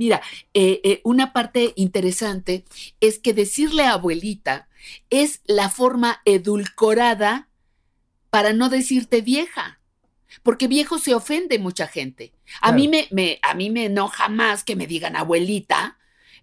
[0.00, 0.22] mira,
[0.54, 2.64] eh, eh, una parte interesante
[3.00, 4.66] es que decirle abuelita
[5.10, 7.50] es la forma edulcorada
[8.30, 9.78] para no decirte vieja.
[10.42, 12.32] Porque viejo se ofende mucha gente.
[12.62, 15.98] A, mí me, me, a mí me enoja más que me digan abuelita,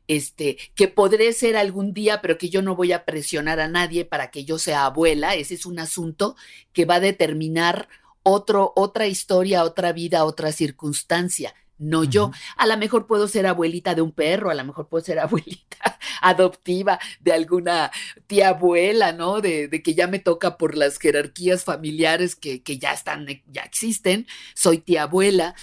[0.08, 4.06] este, que podré ser algún día, pero que yo no voy a presionar a nadie
[4.06, 5.34] para que yo sea abuela.
[5.34, 6.36] Ese es un asunto
[6.74, 7.90] que va a determinar
[8.22, 12.32] otro, otra historia, otra vida, otra circunstancia no yo.
[12.56, 16.00] A lo mejor puedo ser abuelita de un perro, a lo mejor puedo ser abuelita
[16.22, 17.92] adoptiva de alguna
[18.28, 19.42] tía abuela, ¿no?
[19.42, 24.28] De, que ya me toca por las jerarquías familiares que, que, ya están, ya existen,
[24.54, 25.56] soy tía abuela,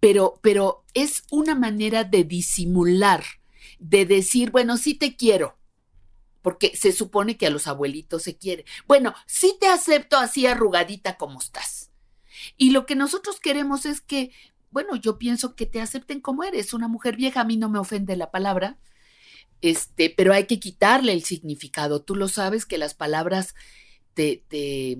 [0.00, 3.24] pero, pero es una manera de disimular,
[3.78, 5.58] de decir, bueno, sí te quiero.
[6.42, 8.64] Porque se supone que a los abuelitos se quiere.
[8.88, 11.92] Bueno, sí te acepto así arrugadita como estás.
[12.56, 14.32] Y lo que nosotros queremos es que
[14.72, 16.74] bueno, yo pienso que te acepten como eres.
[16.74, 18.78] Una mujer vieja, a mí no me ofende la palabra,
[19.60, 22.02] este, pero hay que quitarle el significado.
[22.02, 23.54] Tú lo sabes que las palabras
[24.14, 24.98] te, te,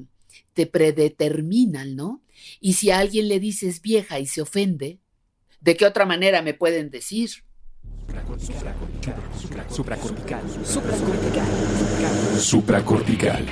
[0.52, 2.22] te predeterminan, ¿no?
[2.60, 5.00] Y si a alguien le dices vieja y se ofende,
[5.60, 7.30] ¿de qué otra manera me pueden decir?
[8.06, 9.16] Supracortical.
[9.70, 10.42] Supracortical.
[12.38, 13.46] Supracortical.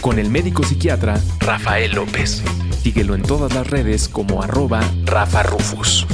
[0.00, 2.42] Con el médico psiquiatra Rafael López.
[2.84, 6.06] Síguelo en todas las redes como arroba Rafa Rufus.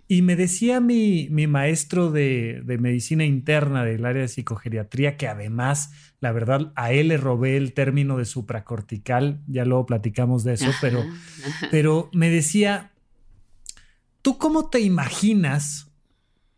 [0.08, 5.90] Y me decía mi, maestro de, medicina interna del área de psicogeriatría, que además,
[6.20, 10.70] la verdad, a él le robé el término de supracortical, ya luego platicamos de eso,
[10.80, 11.04] pero,
[11.72, 12.92] pero me decía,
[14.22, 15.90] ¿tú cómo te imaginas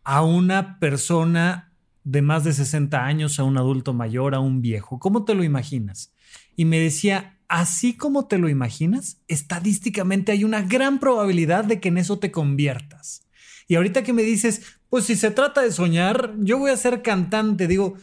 [0.03, 1.73] a una persona
[2.03, 4.99] de más de 60 años, a un adulto mayor, a un viejo?
[4.99, 6.13] ¿Cómo te lo imaginas?
[6.55, 11.89] Y me decía, así como te lo imaginas, estadísticamente hay una gran probabilidad de que
[11.89, 13.23] en eso te conviertas.
[13.69, 17.03] Y ahorita que me dices, pues si se trata de soñar, yo voy a ser
[17.03, 17.93] cantante, digo,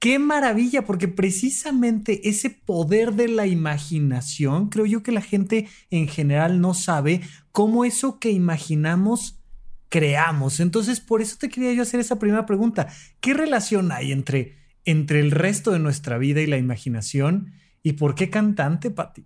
[0.00, 6.08] qué maravilla, porque precisamente ese poder de la imaginación, creo yo que la gente en
[6.08, 7.20] general no sabe
[7.52, 9.38] cómo eso que imaginamos
[9.88, 10.58] creamos.
[10.58, 12.92] Entonces, por eso te quería yo hacer esa primera pregunta.
[13.20, 17.52] ¿Qué relación hay entre, entre el resto de nuestra vida y la imaginación?
[17.84, 19.24] ¿Y por qué cantante, Patti?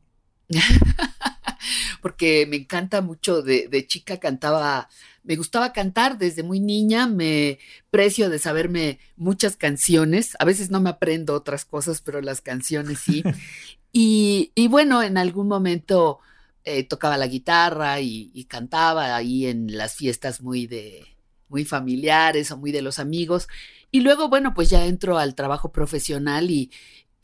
[2.03, 4.89] porque me encanta mucho, de, de chica cantaba
[5.29, 7.59] me gustaba cantar desde muy niña, me
[7.91, 12.99] precio de saberme muchas canciones, a veces no me aprendo otras cosas, pero las canciones
[13.01, 13.23] sí.
[13.93, 16.21] y, bueno, en algún momento
[16.65, 21.05] eh, tocaba la guitarra y, cantaba ahí en las fiestas muy de
[21.51, 23.49] muy familiares o muy de los amigos.
[23.91, 26.71] Y luego, bueno, pues ya entro al trabajo profesional y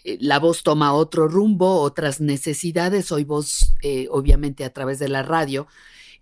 [0.04, 3.06] eh, la voz toma otro rumbo, otras necesidades.
[3.06, 5.66] Soy voz, eh, obviamente, a través de la radio.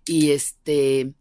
[0.05, 1.13] Y este,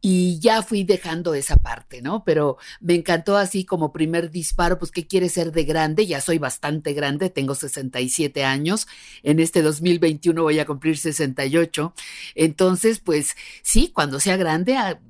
[0.00, 2.22] y ya fui dejando esa parte, ¿no?
[2.24, 6.06] Pero me encantó así como primer disparo, pues, ¿qué quiere ser de grande?
[6.06, 8.86] Ya soy bastante grande, tengo 67 años,
[9.22, 11.94] en este 2021 voy a cumplir 68.
[12.34, 15.00] Entonces, pues sí, cuando sea grande, ah,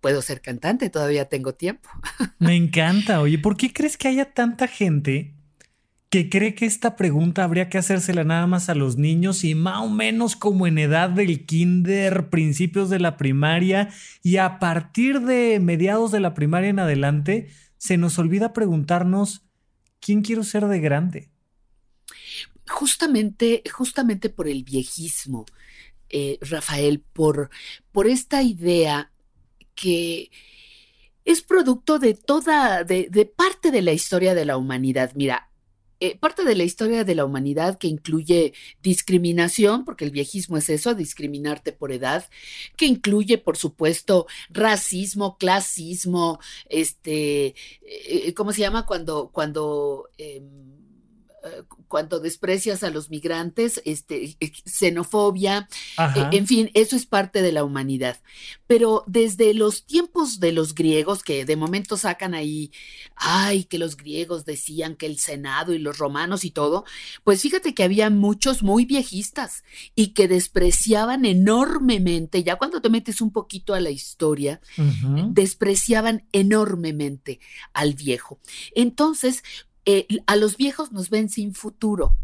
[0.00, 1.88] puedo ser cantante, todavía tengo tiempo.
[2.38, 3.20] Me encanta.
[3.20, 5.34] Oye, ¿por qué crees que haya tanta gente
[6.10, 9.82] que cree que esta pregunta habría que hacérsela nada más a los niños y más
[9.82, 13.90] o menos como en edad del kinder, principios de la primaria
[14.22, 19.42] y a partir de mediados de la primaria en adelante, se nos olvida preguntarnos
[20.00, 21.30] quién quiero ser de grande.
[22.66, 25.44] Justamente, justamente por el viejismo,
[26.08, 27.50] eh, Rafael, por,
[27.92, 29.10] por esta idea
[29.74, 30.30] que
[31.26, 35.12] es producto de toda, de, de parte de la historia de la humanidad.
[35.14, 35.47] Mira,
[36.00, 38.52] eh, parte de la historia de la humanidad que incluye
[38.82, 42.28] discriminación, porque el viejismo es eso, discriminarte por edad,
[42.76, 48.86] que incluye, por supuesto, racismo, clasismo, este, eh, ¿cómo se llama?
[48.86, 50.87] Cuando, cuando em, eh,
[51.88, 55.68] cuando desprecias a los migrantes, este, eh, xenofobia,
[55.98, 58.20] eh, en fin, eso es parte de la humanidad.
[58.66, 62.70] Pero desde los tiempos de los griegos, que de momento sacan ahí,
[63.16, 66.84] ay, que los griegos decían que el Senado y los romanos y todo,
[67.24, 69.64] pues fíjate que había muchos muy viejistas
[69.94, 74.60] y que despreciaban enormemente, ya cuando te metes un poquito a la historia,
[75.30, 77.40] despreciaban enormemente
[77.72, 78.38] al viejo.
[78.74, 79.42] Entonces,
[79.90, 82.14] eh, a los viejos nos ven sin futuro.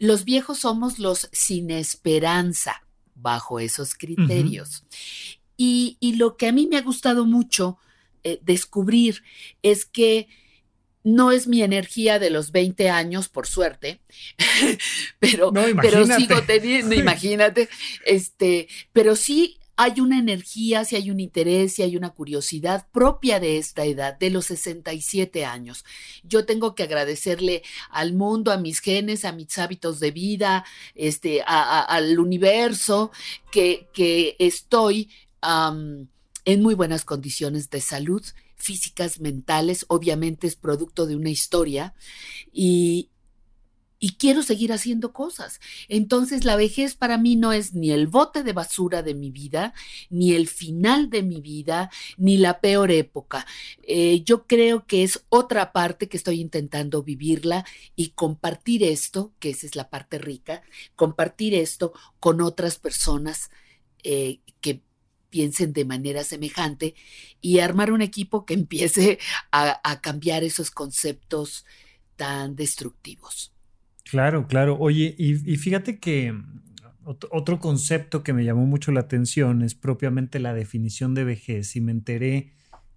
[0.00, 2.82] Los viejos somos los sin esperanza
[3.14, 4.82] bajo esos criterios.
[5.56, 7.78] y, lo que a mí me ha gustado mucho
[8.24, 9.22] eh, descubrir
[9.62, 10.26] es que
[11.04, 14.00] no es mi energía de los 20 años, por suerte,
[15.20, 17.68] pero, pero sigo teniendo, imagínate,
[18.04, 23.40] este, pero sí hay una energía, si hay un interés, si hay una curiosidad propia
[23.40, 25.84] de esta edad, de los 67 años.
[26.22, 31.42] Yo tengo que agradecerle al mundo, a mis genes, a mis hábitos de vida, este,
[31.46, 33.10] al universo,
[33.50, 35.10] que, que estoy
[35.42, 38.24] en muy buenas condiciones de salud
[38.56, 41.94] físicas, mentales, obviamente es producto de una historia
[42.52, 43.10] y,
[44.04, 45.60] y quiero seguir haciendo cosas.
[45.88, 49.72] Entonces la vejez para mí no es ni el bote de basura de mi vida,
[50.10, 53.46] ni el final de mi vida, ni la peor época.
[53.82, 57.64] Eh, yo creo que es otra parte que estoy intentando vivirla
[57.96, 60.60] y compartir esto, que esa es la parte rica,
[60.96, 63.50] compartir esto con otras personas
[64.02, 64.82] eh, que
[65.30, 66.94] piensen de manera semejante
[67.40, 69.18] y armar un equipo que empiece
[69.50, 71.64] a cambiar esos conceptos
[72.16, 73.53] tan destructivos.
[74.10, 74.76] Claro, claro.
[74.78, 76.60] Oye, y, fíjate que mm,
[77.04, 81.80] otro concepto que me llamó mucho la atención es propiamente la definición de vejez y
[81.80, 82.52] me enteré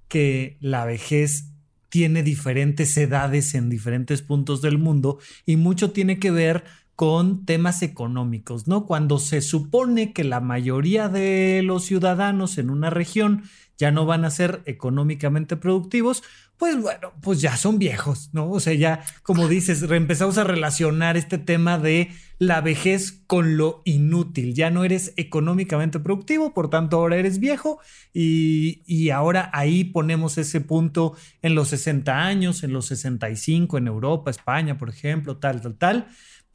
[0.07, 1.51] que la vejez
[1.89, 6.63] tiene diferentes edades en diferentes puntos del mundo y mucho tiene que ver
[6.97, 8.87] con temas económicos, ¿no?
[8.87, 13.43] Cuando se supone que la mayoría de los ciudadanos en una región
[13.77, 16.23] ya no van a ser económicamente productivos,
[16.57, 18.49] pues bueno, pues ya son viejos, ¿no?
[18.49, 22.09] O sea, ya, como dices, empezamos a relacionar este tema de
[22.39, 24.55] la vejez con lo inútil.
[24.55, 27.79] Ya no eres económicamente productivo, por tanto ahora eres viejo
[28.11, 33.85] y, y ahora ahí ponemos ese punto en los 60 años, en los 65, en
[33.85, 36.07] Europa, España, por ejemplo, tal, tal, tal.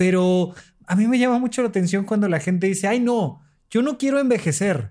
[0.03, 0.53] Pero
[0.85, 3.41] a mí me llama mucho la atención cuando la gente dice, ay, no,
[3.71, 4.91] yo no quiero envejecer.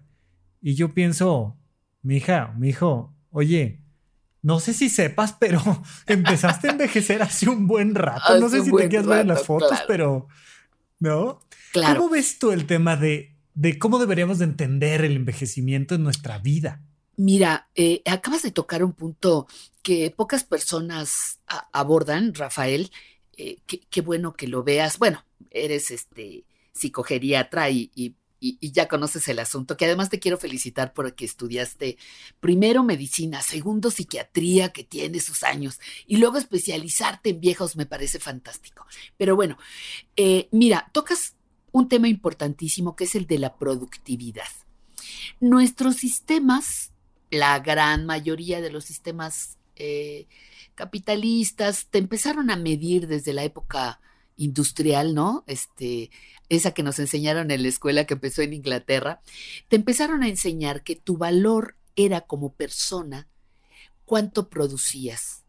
[0.62, 1.58] Y yo pienso,
[2.02, 3.82] mi hija, mi hijo, oye,
[4.42, 5.62] no sé si sepas, pero
[6.08, 8.40] empezaste a envejecer hace un buen rato.
[8.40, 10.30] no sé si te quieres ver en las fotos, pero
[11.00, 11.42] ¿no?
[11.74, 16.38] ¿Cómo ves tú el tema de, de, cómo deberíamos de entender el envejecimiento en nuestra
[16.38, 16.82] vida?
[17.18, 19.46] Mira, eh, acabas de tocar un punto
[19.82, 21.42] que pocas personas
[21.74, 22.92] abordan, Rafael.
[23.42, 23.58] Eh,
[23.90, 25.00] qué bueno que lo veas.
[25.00, 27.92] Bueno, eres este psicogeriatra y,
[28.44, 31.98] y ya conoces el asunto, que además te quiero felicitar porque estudiaste
[32.40, 38.20] primero medicina, segundo psiquiatría, que tiene sus años, y luego especializarte en viejos me parece
[38.20, 38.88] fantástico.
[39.16, 39.60] Pero bueno,
[40.16, 41.36] eh, mira, tocas
[41.72, 44.50] un tema importantísimo que es el de la productividad.
[45.40, 46.92] Nuestros sistemas,
[47.30, 50.28] la gran mayoría de los sistemas eh,
[50.76, 54.00] capitalistas, te empezaron a medir desde la época
[54.38, 55.44] industrial, ¿no?
[55.48, 56.10] Este,
[56.50, 59.22] esa que nos enseñaron en la escuela que empezó en Inglaterra,
[59.68, 63.28] te empezaron a enseñar que tu valor era como persona
[64.06, 65.46] cuánto producías.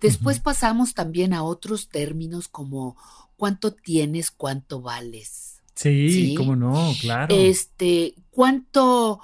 [0.00, 2.96] Después pasamos también a otros términos como
[3.36, 5.62] cuánto tienes, cuánto vales.
[5.74, 6.34] Sí, ¿sí?
[6.34, 7.34] cómo no, claro.
[7.34, 9.20] Este, cuánto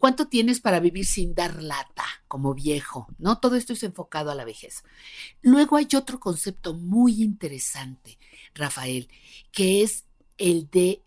[0.00, 3.38] cuánto tienes para vivir sin dar lata como viejo, ¿no?
[3.38, 4.82] Todo esto es enfocado a la vejez.
[5.40, 8.18] Luego hay otro concepto muy interesante,
[8.54, 9.08] Rafael,
[9.52, 10.04] que es
[10.38, 11.02] el de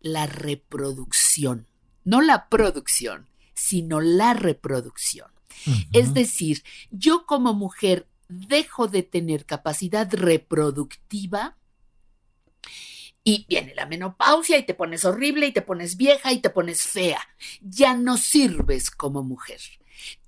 [0.00, 1.66] la reproducción,
[2.04, 5.30] no la producción, sino la reproducción.
[5.92, 11.56] Es decir, yo como mujer dejo de tener capacidad reproductiva
[13.24, 16.82] y viene la menopausia y te pones horrible y te pones vieja y te pones
[16.82, 17.20] fea.
[17.60, 19.60] Ya no sirves como mujer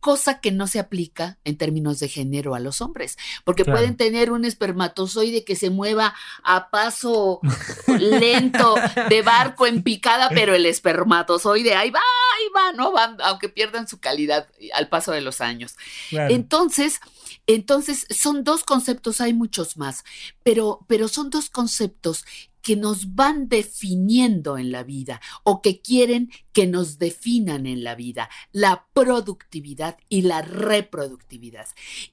[0.00, 4.32] cosa que no se aplica en términos de género a los hombres, porque pueden tener
[4.32, 7.40] un espermatozoide que se mueva a paso
[7.86, 8.74] lento
[9.08, 12.92] de barco en picada, pero el espermatozoide ahí va, ahí va, ¿no?
[12.92, 15.76] Van, aunque pierdan su calidad al paso de los años.
[16.10, 17.00] Entonces,
[17.46, 20.04] entonces, son dos conceptos, hay muchos más,
[20.42, 22.24] pero, pero son dos conceptos
[22.62, 27.94] que nos van definiendo en la vida o que quieren que nos definan en la
[27.94, 31.66] vida, la productividad y la reproductividad.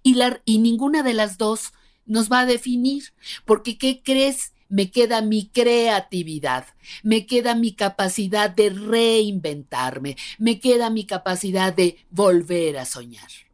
[0.04, 1.74] Y, la, y ninguna de las dos
[2.06, 3.14] nos va a definir,
[3.46, 4.54] porque ¿qué crees?
[4.70, 6.66] Me queda mi creatividad,
[7.02, 13.47] me queda mi capacidad de reinventarme, me queda mi capacidad de volver a soñar.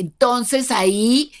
[0.00, 1.32] Entonces ahí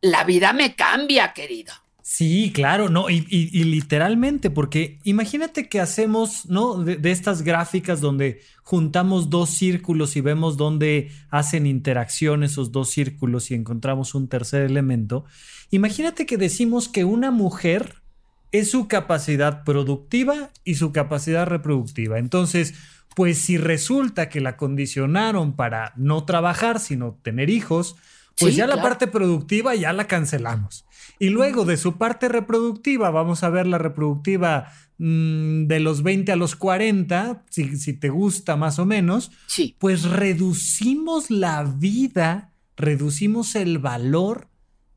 [0.00, 1.72] la vida me cambia, querido.
[2.04, 3.20] Sí, claro, no, y,
[3.64, 6.82] literalmente, porque imagínate que hacemos, ¿no?
[6.82, 13.50] De, estas gráficas donde juntamos dos círculos y vemos dónde hacen interacción esos dos círculos
[13.50, 15.24] y encontramos un tercer elemento.
[15.70, 18.02] Imagínate que decimos que una mujer
[18.50, 22.18] es su capacidad productiva y su capacidad reproductiva.
[22.18, 22.74] Entonces,
[23.14, 27.96] pues si resulta que la condicionaron para no trabajar, sino tener hijos,
[28.38, 30.86] pues ya la parte productiva ya la cancelamos.
[31.18, 36.32] Y luego de su parte reproductiva, vamos a ver la reproductiva mm, de los 20
[36.32, 39.76] a los 40, si, si, te gusta más o menos, sí.
[39.78, 44.48] pues reducimos la vida, reducimos el valor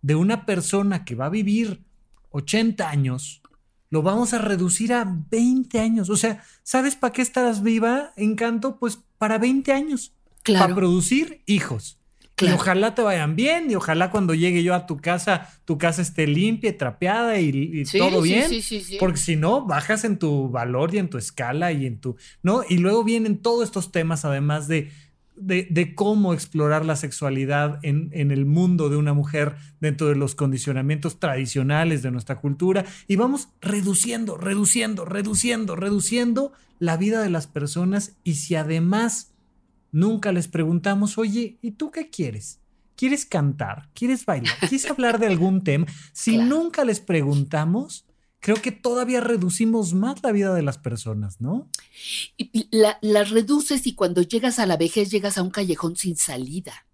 [0.01, 1.83] de una persona que va a vivir
[2.31, 3.41] 80 años,
[3.95, 6.09] lo vamos a reducir a 20 años.
[6.09, 8.75] O sea, ¿sabes para qué estarás viva, Encanto?
[8.77, 10.11] Pues para 20 años.
[10.43, 10.65] Claro.
[10.65, 11.97] Para producir hijos.
[12.41, 16.01] Y ojalá te vayan bien y ojalá cuando llegue yo a tu casa, tu casa
[16.01, 18.49] esté limpia, trapeada y, todo bien.
[18.49, 21.85] Sí, sí, sí, porque si no, bajas en tu valor y en tu escala y
[21.85, 22.63] en tu, ¿no?
[22.67, 24.91] Y luego vienen todos estos temas, además de,
[25.35, 30.35] de, cómo explorar la sexualidad en, en, el mundo de una mujer dentro de los
[30.35, 32.85] condicionamientos tradicionales de nuestra cultura.
[33.07, 38.17] Y vamos reduciendo, reduciendo, reduciendo, reduciendo la vida de las personas.
[38.23, 39.35] Y si además
[39.95, 42.59] Nunca les preguntamos, oye, ¿y tú qué quieres?
[42.97, 43.87] ¿Quieres cantar?
[43.93, 44.53] ¿Quieres bailar?
[44.59, 45.85] ¿Quieres hablar de algún tema?
[46.11, 48.04] Si nunca les preguntamos,
[48.45, 51.67] creo que todavía reducimos más la vida de las personas, ¿no?
[52.37, 56.85] Y la, reduces y cuando llegas a la vejez llegas a un callejón sin salida,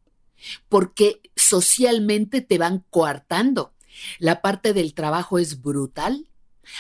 [0.70, 3.74] porque socialmente te van coartando.
[4.18, 6.30] La parte del trabajo es brutal.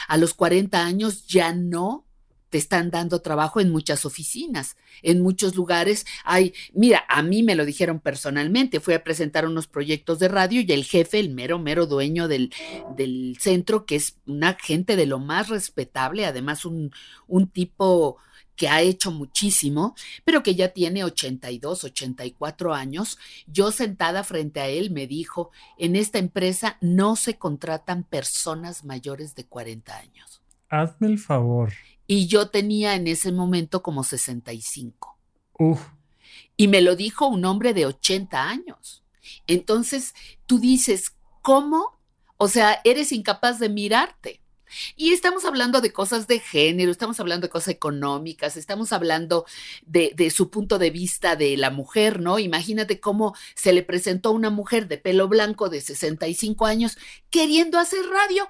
[0.07, 2.05] A los 40 años ya no
[2.51, 6.05] te están dando trabajo en muchas oficinas, en muchos lugares.
[6.25, 10.61] Hay, mira, a mí me lo dijeron personalmente, fui a presentar unos proyectos de radio
[10.61, 12.53] y el jefe, el mero, mero dueño del,
[12.95, 16.91] del centro, que es una gente de lo más respetable, además un,
[17.25, 18.17] un tipo
[18.57, 23.17] que ha hecho muchísimo, pero que ya tiene 82, 84 años,
[23.47, 29.35] yo sentada frente a él me dijo, en esta empresa no se contratan personas mayores
[29.35, 30.41] de 40 años.
[30.69, 31.71] Hazme el favor.
[32.11, 35.17] Y yo tenía en ese momento como 65.
[35.57, 35.79] Uf.
[36.57, 39.01] Y me lo dijo un hombre de 80 años.
[39.47, 40.13] Entonces,
[40.45, 41.97] tú dices, ¿cómo?
[42.35, 44.41] O sea, eres incapaz de mirarte.
[44.97, 49.45] Y estamos hablando de cosas de género, estamos hablando de cosas económicas, estamos hablando
[49.85, 52.39] de, de, su punto de vista de la mujer, ¿no?
[52.39, 56.97] Imagínate cómo se le presentó a una mujer de pelo blanco de 65 años
[57.29, 58.49] queriendo hacer radio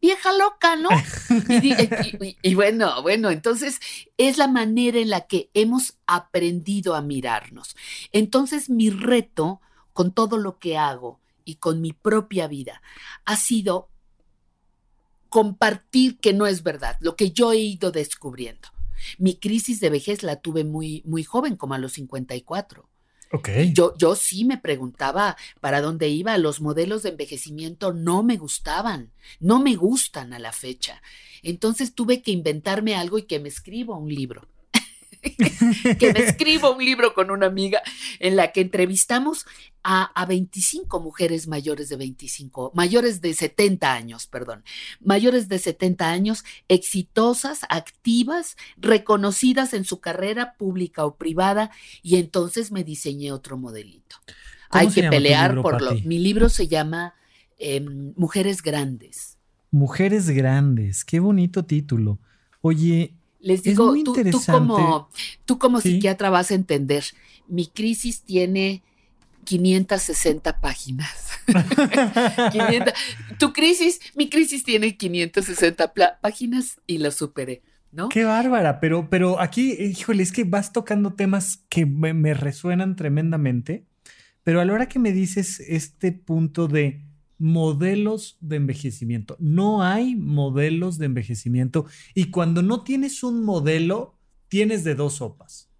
[0.00, 0.88] vieja loca, ¿no?
[2.42, 3.80] Y, bueno, bueno, entonces
[4.16, 7.76] es la manera en la que hemos aprendido a mirarnos.
[8.12, 9.60] Entonces mi reto
[9.92, 12.82] con todo lo que hago y con mi propia vida
[13.24, 13.88] ha sido
[15.28, 18.68] compartir que no es verdad, lo que yo he ido descubriendo.
[19.18, 22.88] Mi crisis de vejez la tuve muy, muy joven, como a los 54.
[23.72, 26.38] Yo, yo sí me preguntaba para dónde iba.
[26.38, 31.02] Los modelos de envejecimiento no me gustaban, no me gustan a la fecha.
[31.42, 34.46] Entonces tuve que inventarme algo y que me escriba un libro.
[35.98, 37.80] que me escribo un libro con una amiga
[38.18, 39.46] en la que entrevistamos
[39.82, 44.64] a, a, 25 mujeres mayores de 25, mayores de 70 años, perdón,
[45.00, 51.70] mayores de 70 años, exitosas, activas, reconocidas en su carrera pública o privada,
[52.02, 54.16] y entonces me diseñé otro modelito.
[54.70, 55.94] Hay que pelear por lo...
[56.04, 57.14] Mi libro se llama
[57.58, 59.38] em, Mujeres Grandes.
[59.70, 62.18] Mujeres Grandes, qué bonito título.
[62.60, 63.14] Oye,
[63.48, 64.14] Les digo, tú,
[64.44, 65.08] como,
[65.46, 67.02] tú como psiquiatra vas a entender,
[67.46, 68.82] mi crisis tiene
[69.44, 71.30] 560 páginas.
[73.38, 77.62] tu crisis, mi crisis tiene 560 páginas y lo superé.
[77.90, 78.10] ¿No?
[78.10, 83.86] Qué bárbara, pero, pero aquí, híjole, es que vas tocando temas que me, resuenan tremendamente,
[84.44, 87.07] pero a la hora que me dices este punto de
[87.38, 91.86] modelos de envejecimiento, no hay modelos de envejecimiento.
[92.14, 94.18] Y cuando no tienes un modelo,
[94.48, 95.70] tienes de dos sopas.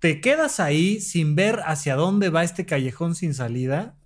[0.00, 3.96] Te quedas ahí sin ver hacia dónde va este callejón sin salida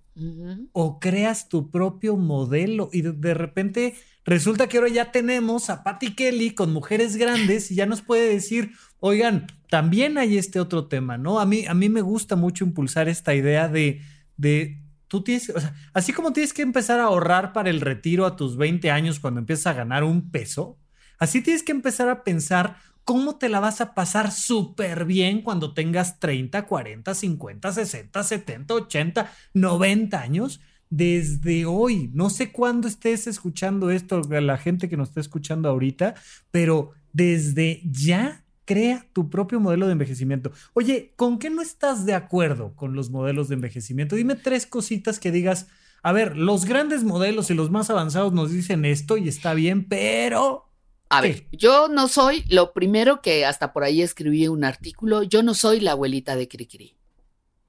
[0.73, 3.95] o creas tu propio modelo y de, repente
[4.25, 8.29] resulta que ahora ya tenemos a Patty Kelly con mujeres grandes y ya nos puede
[8.29, 11.39] decir, oigan, también hay este otro tema, ¿no?
[11.39, 14.01] A mí, a mí me gusta mucho impulsar esta idea de,
[14.35, 18.25] de tú tienes, o sea, así como tienes que empezar a ahorrar para el retiro
[18.25, 20.77] a tus 20 años cuando empiezas a ganar un peso,
[21.17, 22.77] así tienes que empezar a pensar
[23.09, 28.73] ¿cómo te la vas a pasar súper bien cuando tengas 30, 40, 50, 60, 70,
[28.75, 30.61] 80, 90 años?
[30.91, 36.13] Desde hoy, no sé cuándo estés escuchando esto, la gente que nos está escuchando ahorita,
[36.51, 40.51] pero desde ya crea tu propio modelo de envejecimiento.
[40.73, 44.15] Oye, ¿con qué no estás de acuerdo con los modelos de envejecimiento?
[44.15, 45.65] Dime tres cositas que digas,
[46.03, 49.87] a ver, los grandes modelos y los más avanzados nos dicen esto y está bien,
[49.87, 50.69] pero
[51.09, 55.41] a ver, yo no soy, lo primero que hasta por ahí escribí un artículo, yo
[55.41, 56.95] no soy la abuelita de Cricri.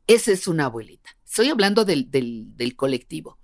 [0.07, 1.17] Esa es una abuelita.
[1.25, 3.39] Estoy hablando del, del, colectivo.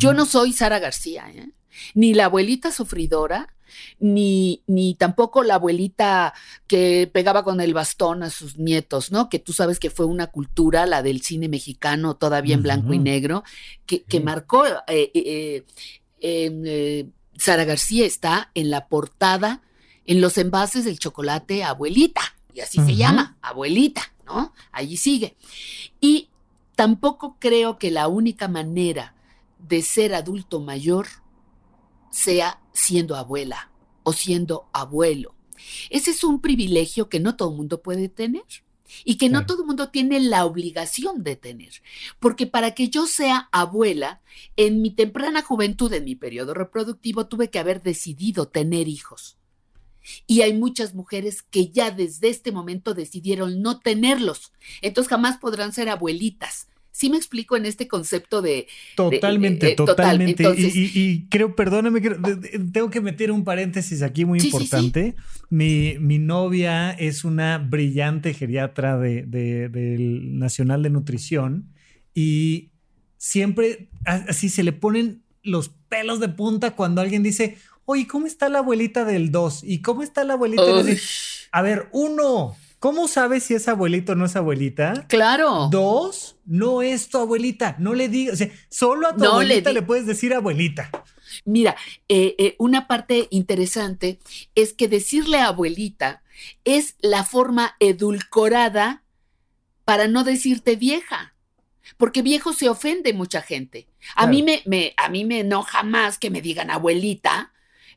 [0.00, 1.52] Yo no soy Sara García, ¿eh?
[1.94, 3.54] ni la abuelita sufridora,
[3.98, 6.34] ni, ni tampoco la abuelita
[6.66, 9.28] que pegaba con el bastón a sus nietos, ¿no?
[9.28, 12.98] Que tú sabes que fue una cultura, la del cine mexicano, todavía en blanco y
[12.98, 13.44] negro,
[13.86, 15.64] que, que marcó eh, eh,
[16.20, 17.06] eh
[17.38, 19.62] Sara García está en la portada,
[20.06, 22.22] en los envases del chocolate abuelita,
[22.54, 24.54] y así se llama, abuelita, ¿no?
[24.72, 25.36] Allí sigue.
[26.00, 26.30] Y
[26.74, 29.14] tampoco creo que la única manera
[29.58, 31.06] de ser adulto mayor
[32.16, 33.70] sea siendo abuela
[34.02, 35.34] o siendo abuelo.
[35.90, 38.44] Ese es un privilegio que no todo el mundo puede tener
[39.04, 41.82] y que no todo el mundo tiene la obligación de tener.
[42.18, 44.22] Porque para que yo sea abuela,
[44.56, 49.36] en mi temprana juventud, en mi periodo reproductivo, tuve que haber decidido tener hijos.
[50.26, 54.52] Y hay muchas mujeres que ya desde este momento decidieron no tenerlos.
[54.80, 58.68] Entonces jamás podrán ser abuelitas Sí me explico en este concepto de...
[58.94, 60.44] Totalmente, totalmente.
[60.56, 62.00] y, creo, perdóname,
[62.72, 65.14] tengo que meter un paréntesis aquí muy importante.
[65.50, 71.68] Mi, mi, novia es una brillante geriatra de, del Nacional de Nutrición
[72.14, 72.70] y
[73.18, 78.48] siempre así se le ponen los pelos de punta cuando alguien dice, oye, ¿cómo está
[78.48, 79.64] la abuelita del 2?
[79.64, 80.98] ¿Y cómo está la abuelita del...
[81.52, 85.06] A ver, uno, ¿Cómo sabes si es abuelito o no es abuelita?
[85.08, 85.68] Claro.
[85.70, 87.76] Dos, no es tu abuelita.
[87.78, 90.90] No le digas, o sea, solo a tu abuelita le, puedes decir abuelita.
[91.44, 91.76] Mira,
[92.08, 94.18] eh, eh, una parte interesante
[94.54, 96.22] es que decirle abuelita
[96.64, 99.02] es la forma edulcorada
[99.84, 101.34] para no decirte vieja.
[101.96, 103.86] Porque viejo se ofende mucha gente.
[104.16, 107.52] A, mí me, me, a mí me enoja más que me digan abuelita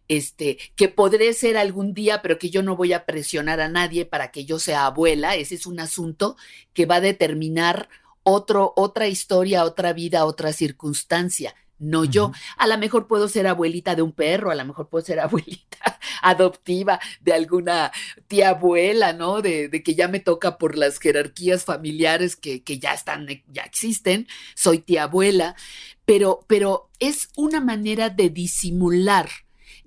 [0.10, 4.06] este, que podré ser algún día, pero que yo no voy a presionar a nadie
[4.06, 5.36] para que yo sea abuela.
[5.36, 6.36] Ese es un asunto
[6.74, 7.88] que va a determinar
[8.24, 11.56] otro, otra historia, otra vida, otra circunstancia.
[11.78, 12.34] No yo.
[12.58, 16.00] A lo mejor puedo ser abuelita de un perro, a lo mejor puedo ser abuelita
[16.22, 17.92] adoptiva de alguna
[18.28, 19.42] tía abuela, ¿no?
[19.42, 23.62] De, de que ya me toca por las jerarquías familiares que, que, ya están, ya
[23.62, 24.28] existen.
[24.56, 25.56] Soy tía abuela.
[26.04, 29.30] Pero, pero es una manera de disimular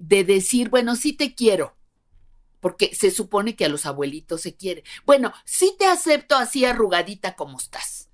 [0.02, 1.76] de decir, bueno, sí te quiero,
[2.58, 4.82] porque se supone que a los abuelitos se quiere.
[5.06, 8.08] Bueno, sí te acepto así arrugadita como estás.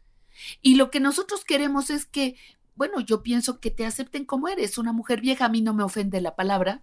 [0.61, 2.37] Y lo que nosotros queremos es que,
[2.77, 5.83] bueno, yo pienso que te acepten como eres, una mujer vieja, a mí no me
[5.83, 6.83] ofende la palabra,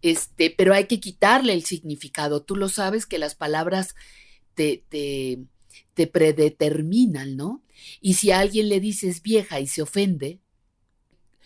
[0.00, 2.42] este, pero hay que quitarle el significado.
[2.42, 3.94] Tú lo sabes que las palabras
[4.54, 5.40] te, te,
[5.92, 7.62] te predeterminan, ¿no?
[8.00, 10.40] Y si a alguien le dices vieja y se ofende,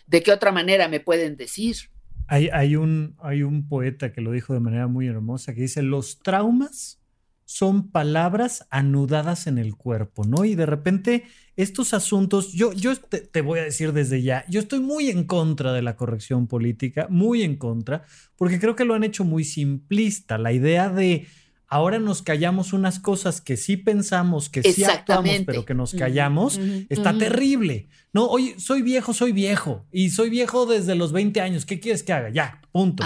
[0.07, 1.89] ¿de qué otra manera me pueden decir?
[2.31, 6.19] Hay, un, hay un poeta que lo dijo de manera muy hermosa que dice, los
[6.19, 7.01] traumas
[7.45, 10.45] son palabras anudadas en el cuerpo, ¿no?
[10.45, 11.23] Y de repente
[11.55, 15.23] estos asuntos, yo, yo te, te, voy a decir desde ya, yo estoy muy en
[15.23, 18.03] contra de la corrección política, muy en contra,
[18.37, 21.25] porque creo que lo han hecho muy simplista, la idea de
[21.69, 26.59] ahora nos callamos unas cosas que sí pensamos, que sí actuamos, pero que nos callamos,
[26.89, 27.87] está terrible.
[28.11, 32.03] No, oye, soy viejo, soy viejo, y soy viejo desde los 20 años, ¿qué quieres
[32.03, 32.29] que haga?
[32.29, 33.03] Ya, punto.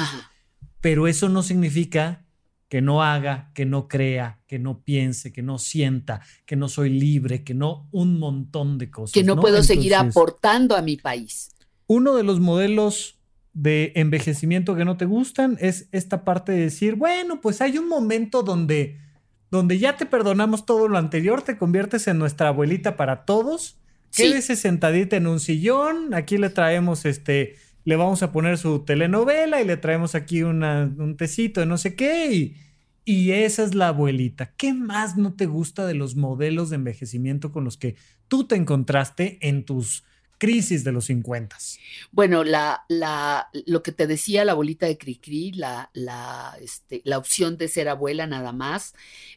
[0.80, 2.26] Pero eso no significa
[2.70, 6.90] que no haga, que no crea, que no piense, que no sienta, que no soy
[6.90, 9.14] libre, que no un montón de cosas.
[9.14, 11.52] Que no, puedo seguir aportando a mi país.
[11.86, 13.20] Uno de los modelos
[13.54, 17.88] de envejecimiento que no te gustan es esta parte de decir, bueno, pues hay un
[17.88, 19.00] momento donde,
[19.52, 23.78] donde ya te perdonamos todo lo anterior, te conviertes en nuestra abuelita para todos,
[24.16, 29.62] quédese sentadita en un sillón, aquí le traemos este le vamos a poner su telenovela
[29.62, 32.56] y le traemos aquí un tecito de no sé qué y,
[33.06, 34.54] y esa es la abuelita.
[34.56, 37.96] ¿Qué más no te gusta de los modelos de envejecimiento con los que
[38.30, 40.06] tú te encontraste en tus
[40.44, 41.58] crisis de los 50?
[42.12, 47.18] Bueno, la, la, lo que te decía la abuelita de Cricri, la, la, este, la
[47.18, 48.94] opción de ser abuela nada más,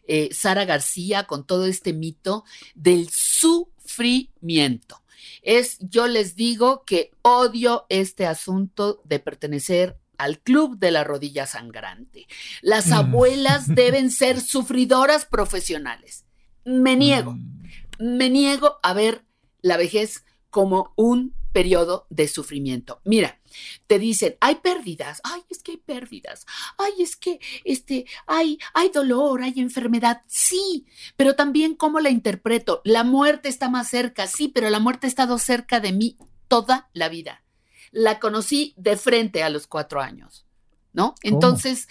[0.08, 5.00] eh, Sara García con todo este mito del sufrimiento
[5.42, 11.46] es, yo les digo que odio este asunto de pertenecer al club de la rodilla
[11.46, 12.26] sangrante.
[12.62, 12.92] Las mm.
[12.94, 16.24] abuelas deben ser sufridoras profesionales.
[16.64, 18.16] Me niego, mm.
[18.16, 19.24] me niego a ver
[19.62, 20.24] la vejez
[20.56, 23.02] como un periodo de sufrimiento.
[23.04, 23.38] Mira,
[23.86, 26.46] te dicen, hay pérdidas, ay, es que hay pérdidas,
[26.78, 32.80] ay, es que este, hay, hay dolor, hay enfermedad, sí, pero también cómo la interpreto.
[32.84, 36.16] La muerte está más cerca, sí, pero la muerte ha estado cerca de mí
[36.48, 37.44] toda la vida.
[37.90, 40.46] La conocí de frente a los cuatro años,
[40.94, 41.16] ¿no?
[41.22, 41.86] Entonces,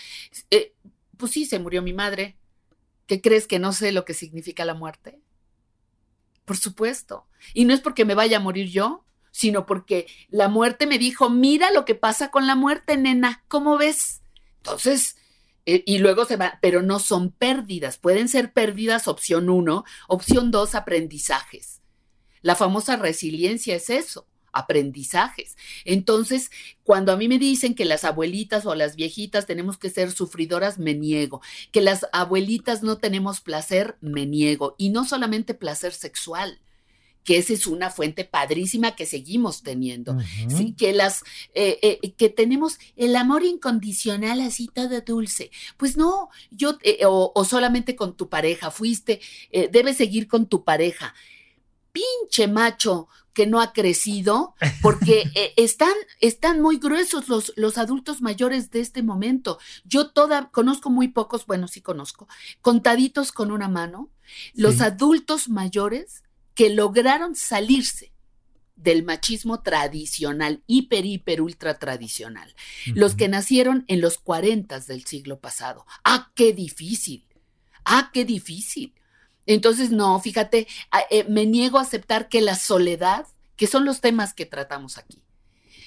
[0.49, 0.73] eh,
[1.17, 2.35] pues sí, se murió mi madre.
[3.05, 5.21] ¿Qué crees que no sé lo que significa la muerte?
[6.45, 7.25] Por supuesto.
[7.53, 11.29] Y no es porque me vaya a morir yo, sino porque la muerte me dijo,
[11.29, 14.21] mira lo que pasa con la muerte, nena, ¿cómo ves?
[14.57, 15.17] Entonces,
[15.65, 20.51] eh, y luego se va, pero no son pérdidas, pueden ser pérdidas opción uno, opción
[20.51, 21.81] dos, aprendizajes.
[22.41, 25.57] La famosa resiliencia es eso, aprendizajes.
[25.83, 26.49] Entonces,
[26.83, 30.79] cuando a mí me dicen que las abuelitas o las viejitas tenemos que ser sufridoras,
[30.79, 31.41] me niego.
[31.71, 34.75] Que las abuelitas no tenemos placer, me niego.
[34.77, 36.59] Y no solamente placer sexual
[37.25, 40.15] que esa es una fuente padrísima que seguimos teniendo,
[40.77, 41.23] que las,
[41.55, 45.49] eh, eh, que tenemos el amor incondicional así todo dulce.
[45.75, 49.19] Pues no, yo, eh, o, solamente con tu pareja, fuiste,
[49.71, 51.15] debes seguir con tu pareja.
[51.95, 55.23] Pinche macho que no ha crecido, porque
[55.55, 59.59] están, están muy gruesos los, los adultos mayores de este momento.
[59.85, 62.27] Yo toda, conozco muy pocos, bueno, sí conozco,
[62.61, 64.09] contaditos con una mano.
[64.53, 68.11] Los adultos mayores que lograron salirse
[68.75, 72.53] del machismo tradicional, hiper, hiper, ultra tradicional.
[72.93, 75.85] Los que nacieron en los 40 del siglo pasado.
[76.03, 77.25] ¡Ah, qué difícil!
[77.83, 78.93] ¡Ah, qué difícil!
[79.45, 80.67] Entonces, no, fíjate,
[81.09, 85.21] eh, me niego a aceptar que la soledad, que son los temas que tratamos aquí,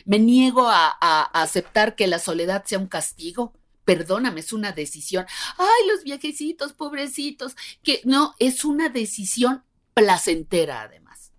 [0.04, 3.52] me niego a, a aceptar que la soledad sea un castigo.
[3.84, 5.26] Perdóname, es una decisión.
[5.56, 11.32] Ay, los viajecitos, pobrecitos, que no, es una decisión placentera además.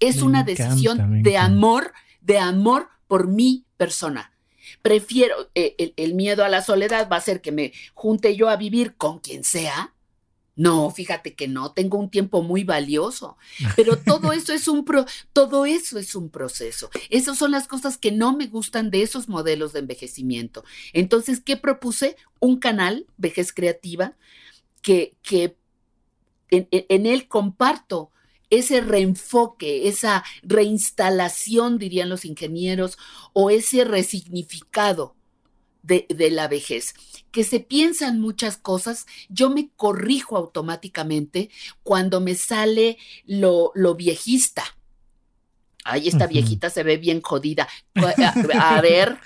[0.00, 4.32] Es una decisión de amor, de amor por mi persona.
[4.82, 8.56] Prefiero, eh, el, miedo a la soledad va a ser que me junte yo a
[8.56, 9.94] vivir con quien sea.
[10.58, 13.38] No, fíjate que no, tengo un tiempo muy valioso,
[13.76, 16.90] pero todo eso es un pro, todo eso es un proceso.
[17.10, 20.64] Esas son las cosas que no me gustan de esos modelos de envejecimiento.
[20.92, 22.16] Entonces, ¿qué propuse?
[22.40, 24.16] Un canal, Vejez Creativa,
[24.82, 25.56] que, que
[26.50, 28.10] en, él comparto
[28.50, 32.98] ese reenfoque, esa reinstalación, dirían los ingenieros,
[33.32, 35.14] o ese resignificado
[35.88, 36.94] de, la vejez.
[37.32, 41.50] Que se piensan muchas cosas, yo me corrijo automáticamente
[41.82, 44.64] cuando me sale lo, lo viejista.
[45.84, 47.66] Ay, esta viejita se ve bien jodida.
[47.94, 49.16] a ver,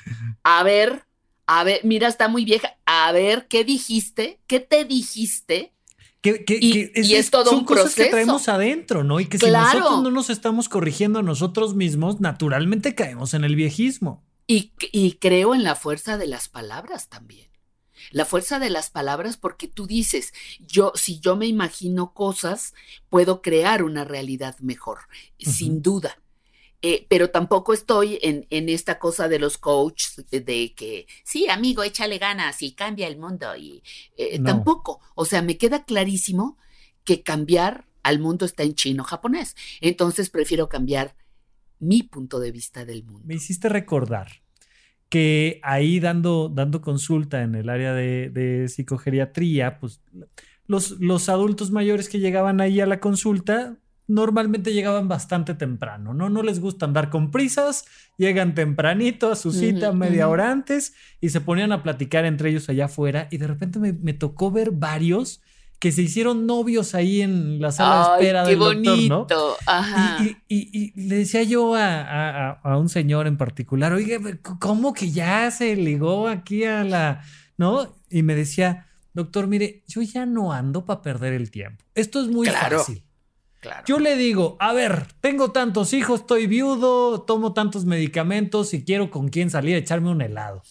[0.44, 1.04] a ver,
[1.46, 2.76] a ver, mira, está muy vieja.
[2.86, 4.38] A ver, ¿qué dijiste?
[4.46, 5.72] ¿Qué te dijiste?
[6.20, 9.18] Que, y, es, todo un cosas que traemos adentro, ¿no?
[9.18, 13.56] Y que si nosotros no nos estamos corrigiendo a nosotros mismos, naturalmente caemos en el
[13.56, 14.22] viejismo.
[14.46, 17.52] Y, y creo en la fuerza de las palabras también.
[18.10, 22.74] La fuerza de las palabras porque tú dices, yo si yo me imagino cosas,
[23.08, 25.00] puedo crear una realidad mejor,
[25.38, 26.18] sin duda.
[26.84, 31.84] Eh, pero tampoco estoy en, en, esta cosa de los coaches de que, sí, amigo,
[31.84, 33.54] échale ganas y cambia el mundo.
[33.54, 33.84] Y
[34.16, 35.00] eh, tampoco.
[35.14, 36.58] O sea, me queda clarísimo
[37.04, 39.54] que cambiar al mundo está en chino japonés.
[39.80, 41.14] Entonces prefiero cambiar
[41.82, 43.22] mi punto de vista del mundo.
[43.24, 44.28] Me hiciste recordar
[45.08, 50.00] que ahí dando, dando consulta en el área de, de psicogeriatría, pues
[50.66, 56.28] los, los adultos mayores que llegaban ahí a la consulta normalmente llegaban bastante temprano, ¿no?
[56.28, 57.84] No les gusta andar con prisas,
[58.16, 62.68] llegan tempranito a su cita media hora antes y se ponían a platicar entre ellos
[62.68, 65.40] allá afuera y de repente me, tocó ver varios
[65.82, 69.26] que se hicieron novios ahí en la sala de espera del doctor, ¿no?
[69.66, 70.24] Ajá.
[70.46, 74.20] Y, le decía yo a, a, un señor en particular, oye,
[74.60, 77.24] ¿cómo que ya se ligó aquí a la,
[77.56, 77.96] ¿no?
[78.08, 81.84] Y me decía, doctor, mire, yo ya no ando para perder el tiempo.
[81.96, 83.02] Esto es muy fácil.
[83.84, 89.10] Yo le digo, a ver, tengo tantos hijos, estoy viudo, tomo tantos medicamentos y quiero
[89.10, 90.62] con quién salir a echarme un helado.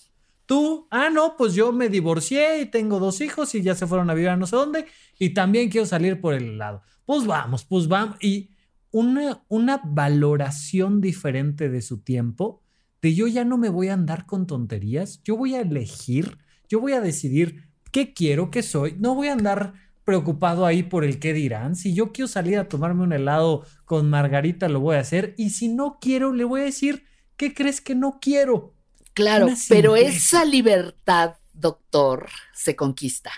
[0.51, 4.09] Tú, ah, no, pues yo me divorcié y tengo dos hijos y ya se fueron
[4.09, 4.85] a vivir a no sé dónde
[5.17, 6.81] y también quiero salir por el helado.
[7.05, 8.17] Pues vamos, pues vamos.
[8.19, 8.49] Y
[8.91, 12.61] una, una valoración diferente de su tiempo,
[13.01, 16.37] de yo ya no me voy a andar con tonterías, yo voy a elegir,
[16.67, 19.71] yo voy a decidir qué quiero, qué soy, no voy a andar
[20.03, 21.77] preocupado ahí por el qué dirán.
[21.77, 25.33] Si yo quiero salir a tomarme un helado con Margarita, lo voy a hacer.
[25.37, 27.05] Y si no quiero, le voy a decir,
[27.37, 28.73] ¿qué crees que no quiero?
[29.13, 33.31] Claro, pero esa libertad, doctor, se conquista.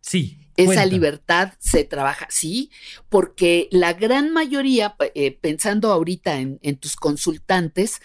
[0.00, 0.38] Sí.
[0.56, 2.70] Esa libertad se trabaja, sí,
[3.10, 8.00] porque la gran mayoría, eh, pensando ahorita en, en tus consultantes,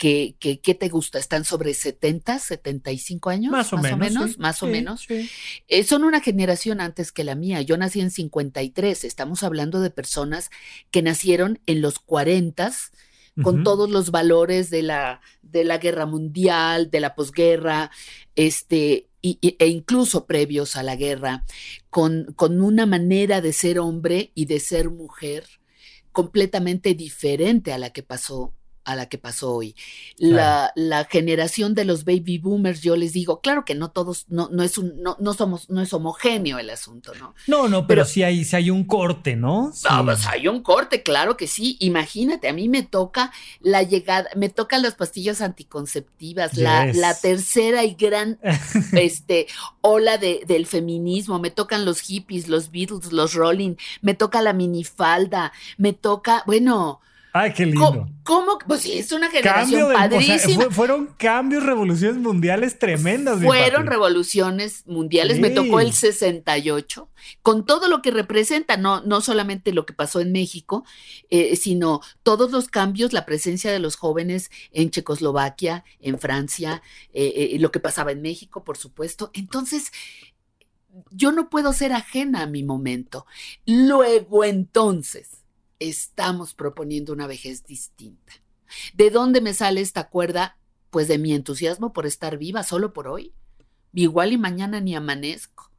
[0.00, 1.18] que, que, te gusta?
[1.18, 3.52] ¿Están sobre 70, 75 años?
[3.52, 4.38] Más o menos.
[4.38, 5.06] Más o menos.
[5.68, 7.60] Eh, son una generación antes que la mía.
[7.60, 9.04] Yo nací en 53.
[9.04, 10.50] Estamos hablando de personas
[10.90, 12.72] que nacieron en los 40
[13.42, 17.90] con todos los valores de la, de la guerra mundial, de la posguerra,
[18.36, 21.44] este, e incluso previos a la guerra,
[21.90, 25.44] con, con una manera de ser hombre y de ser mujer
[26.12, 28.54] completamente diferente a la que pasó
[28.92, 29.74] a la que pasó hoy.
[30.18, 34.48] La, la, generación de los baby boomers, yo les digo, claro que no todos, no,
[34.50, 37.34] no es un, no, no somos, no es homogéneo el asunto, ¿no?
[37.46, 39.72] No, no, pero, sí hay, sí hay un corte, ¿no?
[39.74, 39.88] Sí.
[40.04, 41.76] pues hay un corte, claro que sí.
[41.80, 47.84] Imagínate, a mí me toca la llegada, me tocan las pastillas anticonceptivas, la, la, tercera
[47.84, 48.38] y gran
[48.92, 49.46] este,
[49.80, 54.52] ola de, del feminismo, me tocan los hippies, los Beatles, los Rolling, me toca la
[54.52, 57.00] minifalda, me toca, bueno,
[57.32, 58.08] Ay, qué lindo.
[58.24, 58.58] ¿Cómo?
[58.66, 60.70] Pues sí, es una generación padrísima.
[60.70, 63.40] fueron cambios, revoluciones mundiales tremendas.
[63.40, 65.38] Fueron revoluciones mundiales.
[65.38, 67.08] Me tocó el 68,
[67.42, 70.84] con todo lo que representa, no, no solamente lo que pasó en México,
[71.30, 77.50] eh, sino todos los cambios, la presencia de los jóvenes en Checoslovaquia, en Francia, eh,
[77.52, 79.30] eh, lo que pasaba en México, por supuesto.
[79.34, 79.92] Entonces,
[81.10, 83.26] yo no puedo ser ajena a mi momento.
[83.64, 85.39] Luego, entonces
[85.80, 88.32] estamos proponiendo una vejez distinta.
[88.94, 90.56] ¿De dónde me sale esta cuerda?
[90.90, 93.32] Pues de mi entusiasmo por estar viva solo por hoy.
[93.92, 95.70] Igual y mañana ni amanezco.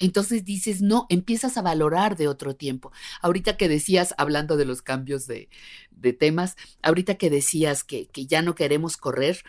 [0.00, 2.90] Entonces dices, no, empiezas a valorar de otro tiempo.
[3.22, 5.48] Ahorita que decías, hablando de los cambios de,
[6.18, 9.42] temas, ahorita que decías que, ya no queremos correr,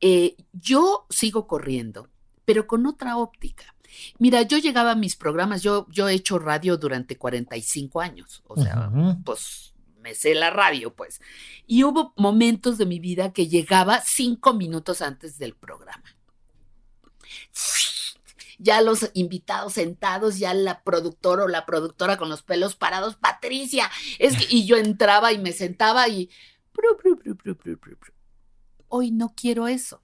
[0.00, 2.08] eh, yo sigo corriendo,
[2.44, 3.74] pero con otra óptica.
[4.18, 8.60] Mira, yo llegaba a mis programas, yo, yo he hecho radio durante 45 años, o
[8.60, 8.90] sea,
[9.24, 11.20] pues me sé la radio, pues.
[11.66, 16.04] Y hubo momentos de mi vida que llegaba cinco minutos antes del programa.
[18.58, 23.90] Ya los invitados sentados, ya la productora o la productora con los pelos parados, Patricia,
[24.18, 26.28] es que, y yo entraba y me sentaba y...
[28.88, 30.02] Hoy no quiero eso,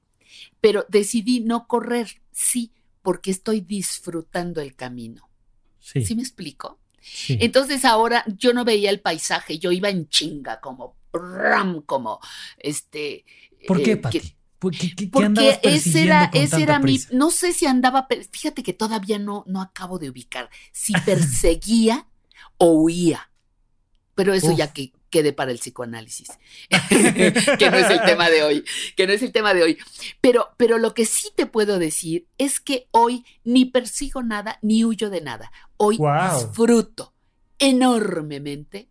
[0.60, 2.72] pero decidí no correr, sí,
[3.06, 5.30] porque estoy disfrutando el camino.
[5.78, 6.04] Sí.
[6.04, 6.80] ¿Sí me explico?
[7.28, 12.18] Entonces ahora yo no veía el paisaje, yo iba en chinga, como ram, como
[12.58, 13.24] este.
[13.68, 14.36] ¿Por qué, eh, Pati?
[14.58, 19.62] porque ese era, ese era mi, no sé si andaba, fíjate que todavía no, no
[19.62, 22.08] acabo de ubicar si perseguía
[22.58, 23.30] o huía,
[24.16, 26.28] pero eso ya que quede para el psicoanálisis,
[27.58, 28.64] que no es el tema de hoy,
[28.96, 29.78] que no es el tema de hoy.
[30.20, 34.84] Pero, pero lo que sí te puedo decir es que hoy ni persigo nada, ni
[34.84, 35.50] huyo de nada.
[35.76, 35.98] Hoy
[36.34, 37.12] disfruto
[37.58, 38.88] enormemente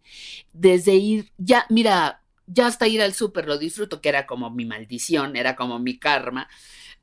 [0.54, 4.66] desde ir, ya, mira, ya hasta ir al súper lo disfruto, que era como mi
[4.66, 6.48] maldición, era como mi karma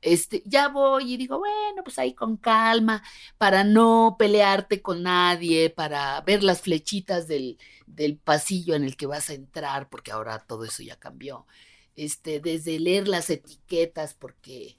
[0.03, 3.03] este, ya voy y digo, bueno, pues ahí con calma,
[3.37, 9.07] para no pelearte con nadie, para ver las flechitas del, del pasillo en el que
[9.07, 11.45] vas a entrar, porque ahora todo eso ya cambió.
[11.95, 14.77] Este, desde leer las etiquetas, porque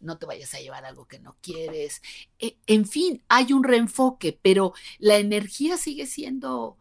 [0.00, 2.02] no te vayas a llevar algo que no quieres.
[2.38, 6.78] E, en fin, hay un reenfoque, pero la energía sigue siendo,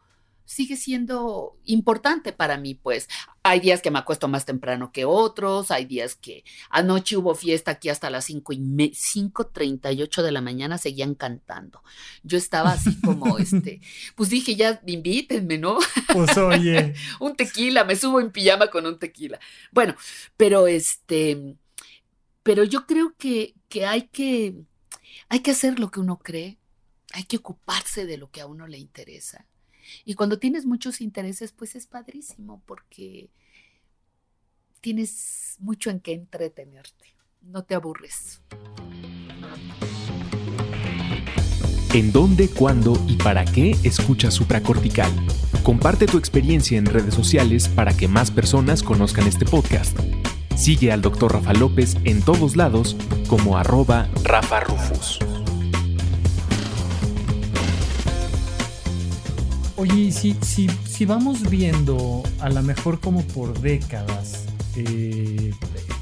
[0.47, 3.07] sigue siendo importante para mí, pues.
[3.43, 7.71] Hay días que me acuesto más temprano que otros, hay días que anoche hubo fiesta
[7.71, 11.83] aquí hasta las 5 y 5.38 de la mañana, seguían cantando.
[12.23, 13.81] Yo estaba así como, este,
[14.15, 15.77] pues dije, ya invítenme, ¿no?
[16.13, 16.95] Pues oye.
[17.19, 19.39] un tequila, me subo en pijama con un tequila.
[19.71, 19.95] Bueno,
[20.37, 21.55] pero este,
[22.41, 24.55] pero yo creo que, que hay que,
[25.27, 26.57] hay que hacer lo que uno cree,
[27.11, 29.45] hay que ocuparse de lo que a uno le interesa.
[30.05, 33.29] Y cuando tienes muchos intereses, pues es padrísimo porque
[34.81, 37.15] tienes mucho en qué entretenerte.
[37.41, 38.41] No te aburres.
[41.93, 45.11] ¿En dónde, cuándo y para qué escuchas supracortical?
[45.63, 49.97] Comparte tu experiencia en redes sociales para que más personas conozcan este podcast.
[50.55, 51.33] Sigue al Dr.
[51.33, 52.95] Rafa López en todos lados
[53.27, 55.19] como arroba Rafa Rufus.
[59.79, 65.51] Oye, si, si, si vamos viendo a lo mejor como por décadas eh,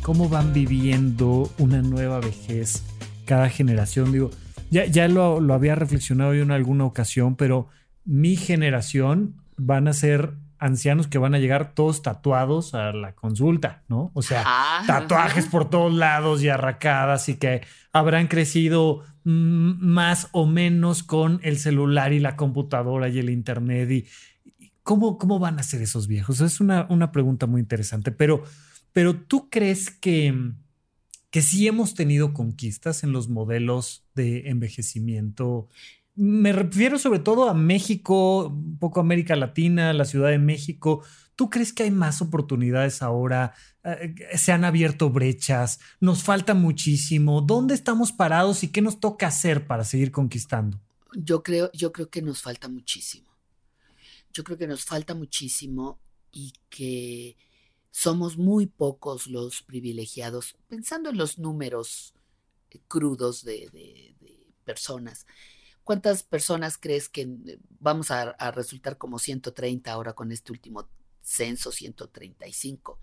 [0.02, 2.84] cómo van viviendo una nueva vejez
[3.26, 4.32] cada generación, digo,
[4.72, 7.68] ya, ya lo, lo había reflexionado yo en alguna ocasión, pero
[8.06, 10.32] mi generación van a ser
[10.66, 14.12] ancianos que van a llegar todos tatuados a la consulta, ¿no?
[14.14, 14.84] O sea, ah.
[14.88, 17.62] tatuajes por todos lados y arracadas y que
[17.94, 23.90] habrán crecido mm, más o menos con el celular y la computadora y el internet
[23.92, 24.08] y
[24.84, 26.42] ¿cómo, cómo van a ser esos viejos?
[26.42, 28.44] Es una, una pregunta muy interesante, pero,
[28.92, 30.52] pero tú crees que,
[31.30, 35.68] que sí hemos tenido conquistas en los modelos de envejecimiento
[36.16, 41.04] me refiero sobre todo a México, un poco América Latina, la Ciudad de México.
[41.36, 43.54] ¿Tú crees que hay más oportunidades ahora?
[43.84, 45.80] Eh, ¿Se han abierto brechas?
[46.00, 47.42] ¿Nos falta muchísimo?
[47.42, 50.80] ¿Dónde estamos parados y qué nos toca hacer para seguir conquistando?
[51.14, 53.36] Yo creo, yo creo que nos falta muchísimo.
[54.32, 56.00] Yo creo que nos falta muchísimo
[56.32, 57.38] y que
[57.92, 62.14] somos muy pocos los privilegiados, pensando en los números
[62.88, 64.16] crudos de, de
[64.66, 65.26] personas
[65.86, 70.90] ¿Cuántas personas crees que eh, vamos a, resultar como 130 ahora con este último
[71.22, 73.00] censo, 135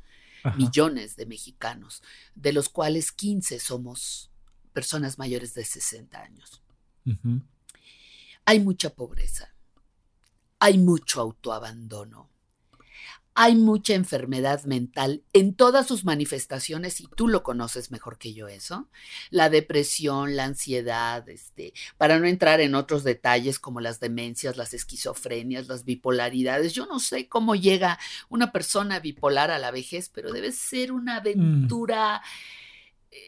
[0.57, 2.03] millones de mexicanos,
[2.35, 4.33] de los cuales 15 somos
[4.73, 6.61] personas mayores de 60 años?
[8.45, 9.55] Hay mucha pobreza,
[10.59, 12.32] hay mucho autoabandono,
[13.35, 18.49] hay mucha enfermedad mental en todas sus manifestaciones y tú lo conoces mejor que yo
[18.49, 18.89] eso.
[19.31, 24.75] La depresión, la ansiedad, este, para no entrar en otros detalles como las demencias, las
[24.75, 26.75] esquizofrenias, las bipolaridades.
[26.75, 31.15] Yo no sé cómo llega una persona bipolar a la vejez, pero debe ser una
[31.15, 31.19] mm.
[31.19, 32.23] aventura
[33.11, 33.19] eh,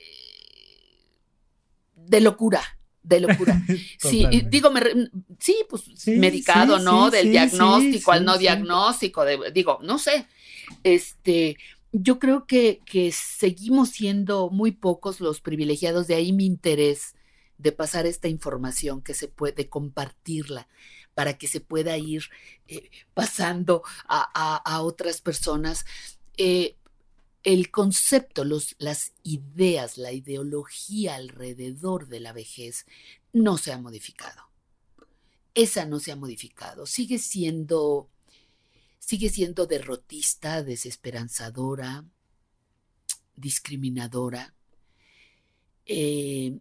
[1.97, 2.63] de locura
[3.05, 3.63] de locura.
[3.99, 4.73] sí, digo,
[5.39, 7.11] sí, pues medicado, ¿no?
[7.11, 10.27] Del diagnóstico al no diagnóstico, digo, no sé.
[10.83, 11.57] Este,
[11.93, 17.15] yo creo que, que seguimos siendo muy pocos los privilegiados, de ahí mi interés
[17.59, 20.67] de pasar esta información que se puede compartirla
[21.15, 22.25] para que se pueda ir
[22.67, 25.87] eh, pasando a, a, otras personas.
[26.37, 26.75] Eh,
[27.45, 32.87] el concepto, los, las ideas, la ideología alrededor de la vejez
[33.35, 34.49] no se ha modificado.
[35.55, 36.87] Esa no se ha modificado.
[36.87, 38.09] Sigue siendo,
[38.99, 42.05] sigue siendo derrotista, desesperanzadora,
[43.37, 44.55] discriminadora.
[45.85, 46.59] Eh,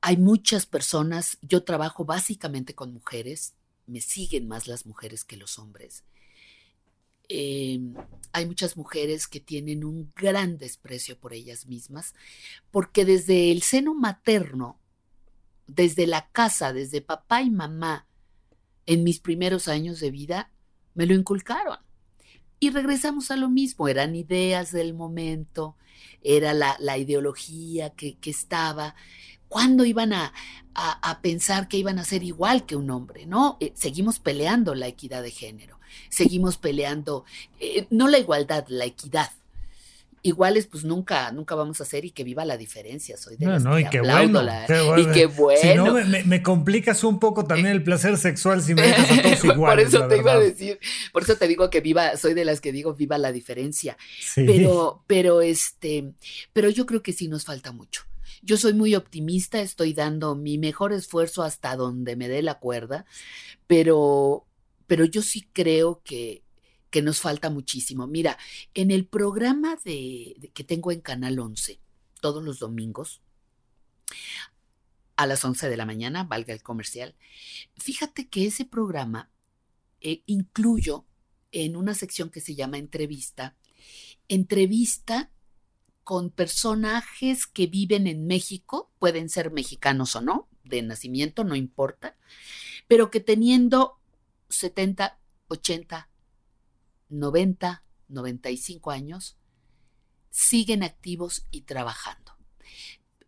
[0.00, 3.54] hay muchas personas, yo trabajo básicamente con mujeres,
[3.86, 6.02] me siguen más las mujeres que los hombres.
[7.28, 7.94] Em,
[8.32, 12.14] hay muchas mujeres que tienen un gran desprecio por ellas mismas,
[12.70, 14.78] porque desde el seno materno,
[15.66, 18.06] desde la casa, desde papá y mamá,
[18.86, 20.50] en mis primeros años de vida,
[20.94, 21.78] me lo inculcaron.
[22.60, 25.76] Y regresamos a lo mismo, eran ideas del momento,
[26.22, 28.94] era la, ideología que, estaba.
[29.48, 30.32] ¿Cuándo iban a,
[30.74, 33.26] a, pensar que iban a ser igual que un hombre?
[33.26, 33.56] ¿No?
[33.60, 35.78] Eh, seguimos peleando la equidad de género
[36.08, 37.24] seguimos peleando,
[37.60, 39.30] eh, no la igualdad, la equidad.
[40.26, 43.18] Iguales, pues nunca, nunca vamos a hacer y que viva la diferencia.
[43.18, 44.40] Soy de no, no, y qué bueno,
[44.96, 45.60] Y qué bueno.
[45.60, 49.44] Si no, me, complicas un poco también el placer sexual si me dejas a todos
[49.44, 49.90] iguales.
[49.90, 50.80] por eso te iba a decir,
[51.12, 53.98] por eso te digo que viva, soy de las que digo viva la diferencia.
[54.34, 56.12] Pero, pero este,
[56.54, 58.04] pero yo creo que sí nos falta mucho.
[58.44, 63.06] Yo soy muy optimista, estoy dando mi mejor esfuerzo hasta donde me dé la cuerda,
[63.66, 64.46] pero,
[64.86, 66.42] pero yo sí creo que,
[66.90, 68.06] que nos falta muchísimo.
[68.06, 68.38] Mira,
[68.74, 71.80] en el programa de, que tengo en Canal 11,
[72.20, 73.22] todos los domingos,
[75.16, 77.14] a las 11 de la mañana, valga el comercial,
[77.78, 79.30] fíjate que ese programa
[80.02, 81.06] eh, incluyo
[81.50, 83.56] en una sección que se llama entrevista,
[84.28, 85.30] entrevista
[86.04, 92.16] con personajes que viven en México, pueden ser mexicanos o no, de nacimiento, no importa,
[92.86, 93.98] pero que teniendo
[94.50, 96.08] 70, 80,
[97.08, 99.36] 90, 95 años,
[100.30, 102.32] siguen activos y trabajando.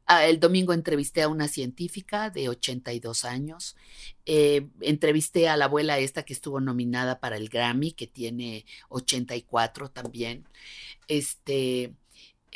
[0.08, 3.76] Ah, el domingo entrevisté a una científica de 82 años.
[4.24, 9.90] Eh, entrevisté a la abuela esta que estuvo nominada para el Grammy, que tiene 84
[9.90, 10.48] también.
[11.08, 11.92] Este,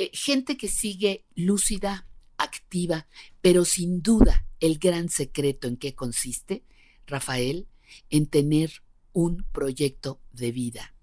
[0.00, 3.06] eh, gente que sigue lúcida, activa,
[3.40, 6.64] pero sin duda el gran secreto en qué consiste,
[7.06, 7.68] Rafael,
[8.08, 8.82] en tener
[9.12, 10.94] un proyecto de vida.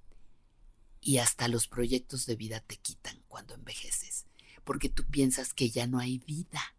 [1.02, 4.28] Y hasta los proyectos de vida te quitan cuando envejeces
[4.68, 6.76] porque tú piensas que ya no hay vida.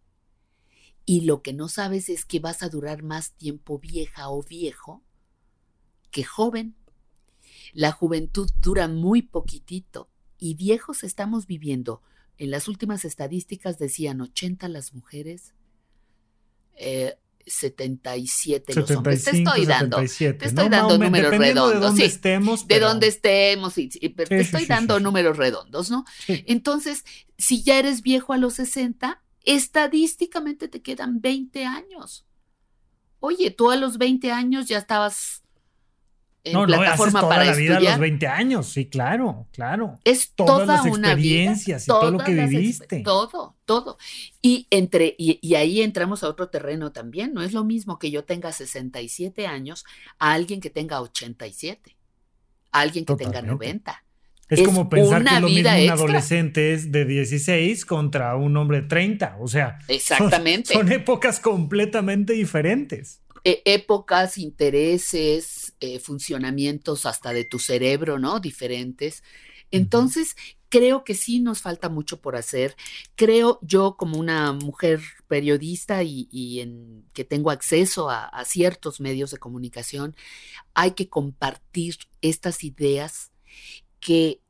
[1.07, 5.03] Y lo que no sabes es que vas a durar más tiempo vieja o viejo
[6.11, 6.77] que joven.
[7.73, 12.03] La juventud dura muy poquitito y viejos estamos viviendo.
[12.37, 15.55] En las últimas estadísticas decían 80 las mujeres,
[16.77, 17.17] eh,
[17.47, 19.25] 77 los hombres.
[19.25, 21.73] Te estoy dando, te estoy dando números redondos.
[21.73, 22.69] De dónde estemos.
[22.69, 23.75] De dónde estemos,
[24.15, 26.05] pero te estoy dando números redondos, ¿no?
[26.27, 27.05] Entonces,
[27.37, 32.27] si ya eres viejo a los 60, estadísticamente te quedan 20 años.
[33.21, 35.43] Oye, tú a los 20 años ya estabas
[36.49, 39.99] en no, plataforma no, toda la vida a los 20 años, sí, claro, claro.
[40.05, 43.01] Es Todas toda las una experiencias y todo lo que viviste.
[43.03, 43.99] Todo, todo.
[44.43, 48.11] Y entre y, y, ahí entramos a otro terreno también, no es lo mismo que
[48.11, 49.85] yo tenga 67 años
[50.19, 51.97] a alguien que tenga 87,
[52.73, 54.05] a alguien que tenga 90.
[54.49, 58.89] Es, como pensar que lo mismo un adolescente es de 16 contra un hombre de
[58.89, 60.73] 30, o sea, Exactamente.
[60.73, 63.21] son épocas completamente diferentes.
[63.45, 68.41] E, épocas, intereses, eh, funcionamientos hasta de tu cerebro, ¿no?
[68.41, 69.23] Diferentes.
[69.71, 70.37] Entonces,
[70.69, 72.77] creo que sí nos falta mucho por hacer.
[73.17, 79.31] Creo yo como una mujer periodista y, en, que tengo acceso a, a, ciertos medios
[79.31, 80.17] de comunicación,
[80.75, 83.33] hay que compartir estas ideas
[84.01, 84.41] que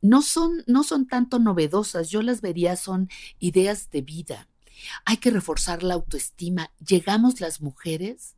[0.00, 4.48] no son, no son tanto novedosas, yo las vería son ideas de vida.
[5.04, 6.72] Hay que reforzar la autoestima.
[6.86, 8.33] Llegamos las mujeres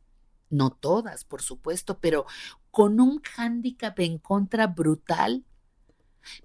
[0.49, 2.25] no todas, por supuesto, pero
[2.71, 5.45] con un hándicap en contra brutal.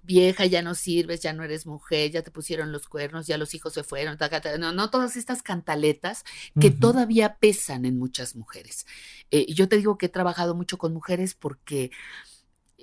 [0.01, 3.53] Vieja, ya no sirves, ya no eres mujer, ya te pusieron los cuernos, ya los
[3.53, 4.17] hijos se fueron,
[4.57, 6.23] no, no todas estas cantaletas
[6.57, 8.85] que todavía pesan en muchas mujeres.
[9.29, 11.91] Eh, yo te digo que he trabajado mucho con mujeres porque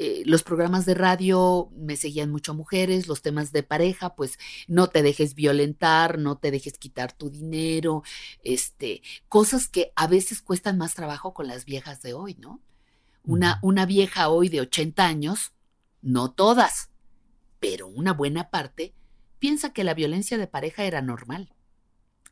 [0.03, 4.87] eh, los programas de radio me seguían mucho mujeres, los temas de pareja, pues no
[4.87, 8.03] te dejes violentar, no te dejes quitar tu dinero,
[8.43, 12.63] este, cosas que a veces cuestan más trabajo con las viejas de hoy, ¿no?
[13.25, 15.53] Una, una vieja hoy de 80 años,
[16.01, 16.89] no todas,
[17.59, 18.95] pero una buena parte,
[19.39, 21.53] piensa que la violencia de pareja era normal.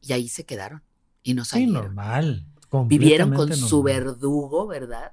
[0.01, 0.85] Y ahí se quedaron.
[1.23, 1.75] Y no salieron.
[1.75, 2.47] Sí, normal.
[2.87, 5.13] Vivieron con su verdugo, ¿verdad?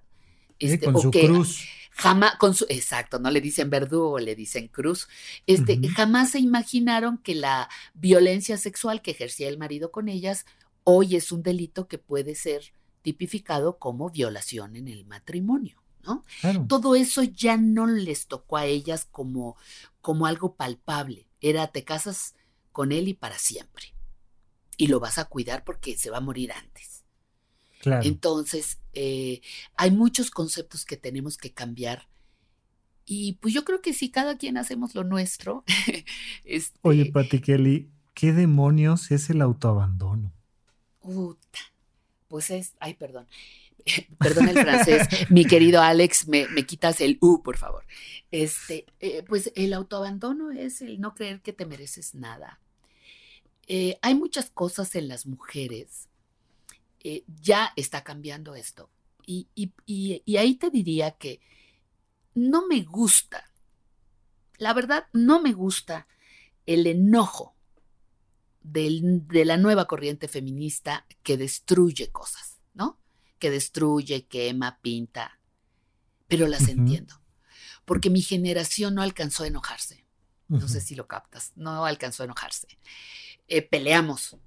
[0.58, 1.66] Este, con su cruz.
[1.98, 5.08] Jamás, con su, exacto, no le dicen verdugo, le dicen cruz.
[5.48, 10.46] Este, Jamás se imaginaron que la violencia sexual que ejercía el marido con ellas
[10.84, 15.82] hoy es un delito que puede ser tipificado como violación en el matrimonio.
[16.04, 16.24] ¿no?
[16.68, 19.58] Todo eso ya no les tocó a ellas como,
[20.02, 21.28] como algo palpable.
[21.39, 22.36] Era te casas
[22.72, 23.93] con él y para siempre.
[24.78, 26.95] Y lo vas a cuidar porque se va a morir antes.
[28.04, 29.42] Entonces, eh,
[29.76, 32.08] hay muchos conceptos que tenemos que cambiar.
[33.06, 35.64] Y pues yo creo que si cada quien hacemos lo nuestro.
[36.44, 40.34] este, Oye, Pati Kelly, ¿qué demonios es el autoabandono?
[41.00, 41.60] Puta.
[42.28, 42.74] Pues es.
[42.80, 43.28] Ay, perdón.
[44.20, 47.86] Perdón el francés, mi querido Alex, me, quitas el U, por favor.
[48.32, 52.60] Este, eh, pues el autoabandono es el no creer que te mereces nada.
[53.68, 56.10] Eh, hay muchas cosas en las mujeres
[57.08, 58.89] eh, ya está cambiando esto.
[59.28, 59.47] Y,
[60.39, 61.39] ahí te diría que
[62.34, 63.51] no me gusta,
[64.58, 66.08] la verdad, no me gusta
[66.66, 67.56] el enojo
[68.64, 72.99] de la nueva corriente feminista que destruye cosas, ¿no?
[73.38, 75.39] Que destruye, quema, pinta,
[76.28, 77.22] pero las entiendo,
[77.86, 80.03] porque mi generación no alcanzó a enojarse.
[80.47, 82.80] No sé si lo captas, no alcanzó a enojarse.
[83.47, 84.38] Eh, peleamos,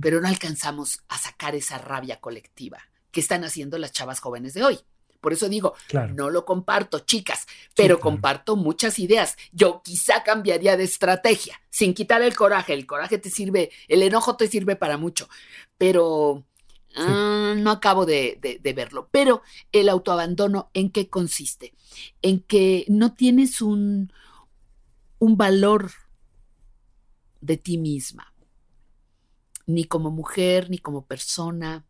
[0.00, 2.78] pero no alcanzamos a sacar esa rabia colectiva
[3.10, 4.78] que están haciendo las chavas jóvenes de hoy.
[5.20, 5.74] Por eso digo,
[6.14, 9.36] no lo comparto, chicas, pero comparto muchas ideas.
[9.52, 12.72] Yo quizá cambiaría de estrategia, sin quitar el coraje.
[12.72, 15.28] El coraje te sirve, el enojo te sirve para mucho,
[15.76, 16.44] pero
[16.96, 18.38] Ah, no acabo de,
[18.74, 19.08] verlo.
[19.10, 19.42] Pero
[19.72, 21.74] el autoabandono, ¿en qué consiste?
[22.22, 24.12] En que no tienes un,
[25.18, 25.90] un valor
[27.40, 28.32] de ti misma,
[29.68, 31.84] ni como mujer, ni como persona.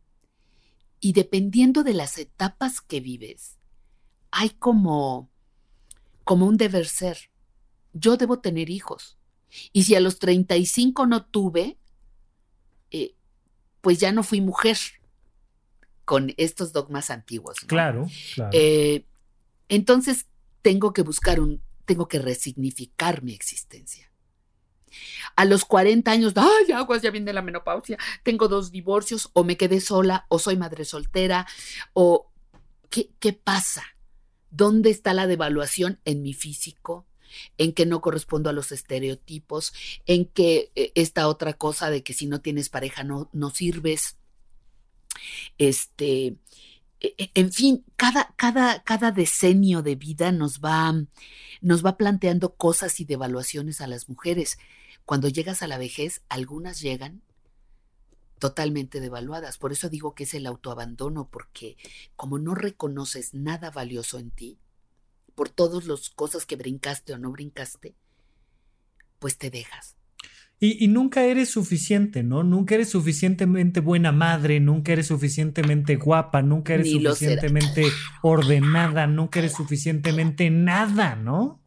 [0.99, 3.57] Y dependiendo de las etapas que vives,
[4.33, 5.31] hay como,
[6.24, 7.31] como un deber ser.
[7.93, 9.16] Yo debo tener hijos.
[9.72, 11.79] Y si a los 35 no tuve,
[12.91, 13.14] eh,
[13.81, 14.76] pues ya no fui mujer
[16.05, 17.61] con estos dogmas antiguos.
[17.61, 18.51] Claro, claro.
[18.53, 19.05] Eh,
[19.68, 20.26] entonces
[20.62, 24.07] tengo que buscar un, tengo que resignificar mi existencia.
[25.36, 29.57] A los 40 años, ay, aguas, ya viene la menopausia, tengo dos divorcios, o me
[29.57, 31.47] quedé sola, o soy madre soltera,
[31.93, 32.30] o
[32.91, 33.84] ¿qué, pasa?
[34.51, 37.07] ¿Dónde está la devaluación en mi físico?
[37.59, 39.74] en que no correspondo a los estereotipos,
[40.07, 44.16] en que eh, esta otra cosa de que si no tienes pareja no, no sirves.
[45.59, 46.36] Este,
[47.01, 50.94] en fin, cada, cada, cada decenio de vida nos va,
[51.61, 54.59] nos va planteando cosas y devaluaciones a las mujeres.
[55.05, 57.22] Cuando llegas a la vejez, algunas llegan
[58.38, 59.59] totalmente devaluadas.
[59.59, 61.76] Por eso digo que es el autoabandono, porque
[62.16, 64.59] como no reconoces nada valioso en ti,
[65.34, 67.94] por todas las cosas que brincaste o no brincaste,
[69.18, 69.97] pues te dejas.
[70.61, 72.42] Y, nunca eres suficiente, ¿no?
[72.42, 77.84] Nunca eres suficientemente buena madre, nunca eres suficientemente guapa, nunca eres suficientemente
[78.22, 81.61] ordenada, nunca eres suficientemente nada, ¿no?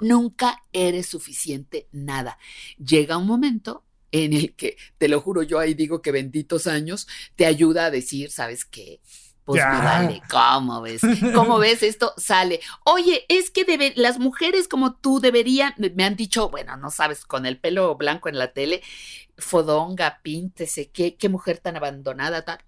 [0.00, 2.38] Nunca eres suficiente nada.
[2.78, 7.06] Llega un momento en el que, te lo juro, yo ahí digo que benditos años
[7.36, 9.00] te ayuda a decir, ¿sabes qué?
[9.48, 11.00] Pues me vale, ¿cómo ves?
[11.34, 12.12] ¿Cómo ves esto?
[12.18, 12.60] Sale.
[12.84, 17.24] Oye, es que debe, las mujeres como tú deberían, me han dicho, bueno, no sabes,
[17.24, 18.82] con el pelo blanco en la tele,
[19.38, 22.58] fodonga, píntese, qué, qué mujer tan abandonada, tal.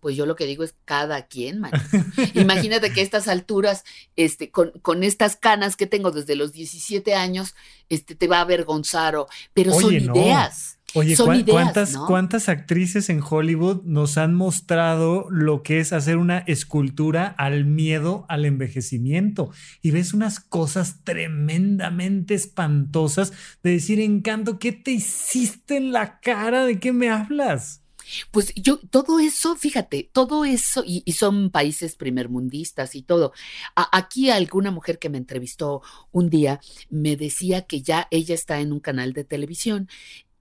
[0.00, 1.72] Pues yo lo que digo es cada quien, man.
[2.32, 3.84] Imagínate que a estas alturas,
[4.16, 7.54] este, con, con, estas canas que tengo desde los 17 años,
[7.90, 10.78] este, te va a avergonzar, o, pero son ideas.
[10.94, 17.26] Oye, ¿cuántas, ¿cuántas actrices en Hollywood nos han mostrado lo que es hacer una escultura
[17.26, 19.50] al miedo al envejecimiento?
[19.82, 23.32] Y ves unas cosas tremendamente espantosas
[23.62, 26.64] de decir, encanto, ¿qué te hiciste en la cara?
[26.64, 27.82] ¿De qué me hablas?
[28.30, 33.32] Pues yo, todo eso, fíjate, todo eso, y, son países primermundistas y todo.
[33.74, 35.82] aquí alguna mujer que me entrevistó
[36.12, 39.88] un día me decía que ya ella está en un canal de televisión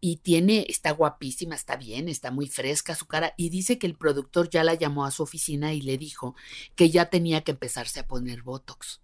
[0.07, 3.95] y tiene, está guapísima, está bien, está muy fresca su cara y dice que el
[3.95, 6.35] productor ya la llamó a su oficina y le dijo
[6.75, 9.01] que ya tenía que empezarse a poner Botox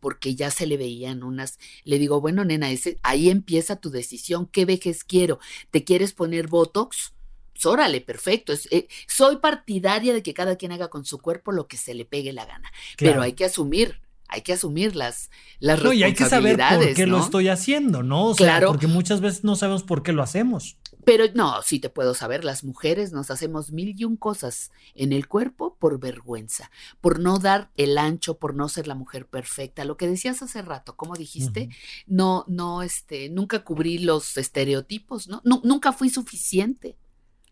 [0.00, 1.60] porque ya se le veían unas.
[1.84, 4.46] Le digo, bueno, nena, ese, ahí empieza tu decisión.
[4.46, 5.38] ¿Qué vejez quiero?
[5.70, 7.12] ¿Te quieres poner Botox?
[7.52, 8.52] Pues órale, perfecto.
[8.72, 12.04] Eh, soy partidaria de que cada quien haga con su cuerpo lo que se le
[12.04, 12.72] pegue la gana.
[12.96, 16.94] Pero hay que asumir hay que asumir las, las no, y hay que saber por
[16.94, 18.26] qué lo estoy haciendo, ¿no?
[18.26, 20.76] O sea, porque muchas veces no sabemos por qué lo hacemos.
[21.04, 25.14] Pero no, sí te puedo saber, las mujeres nos hacemos mil y un cosas en
[25.14, 26.70] el cuerpo por vergüenza,
[27.00, 29.86] por no dar el ancho, por no ser la mujer perfecta.
[29.86, 31.70] Lo que decías hace rato, como dijiste,
[32.06, 35.40] no, no, este, nunca cubrí los estereotipos, ¿no?
[35.44, 36.96] nunca fui suficiente.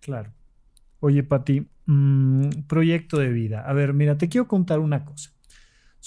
[0.01, 0.33] Claro.
[1.01, 3.65] Oye, Pati, mm, proyecto de vida.
[3.67, 5.31] A ver, mira, te quiero contar una cosa.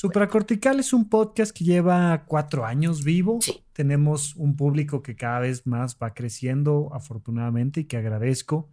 [0.01, 3.39] Supracortical es un podcast que lleva cuatro años vivo.
[3.73, 8.69] Tenemos un público que cada vez más va creciendo, afortunadamente, y que agradezco.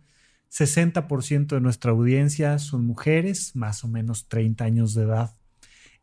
[0.52, 5.36] 60% de nuestra audiencia son mujeres, más o menos 30 años de edad.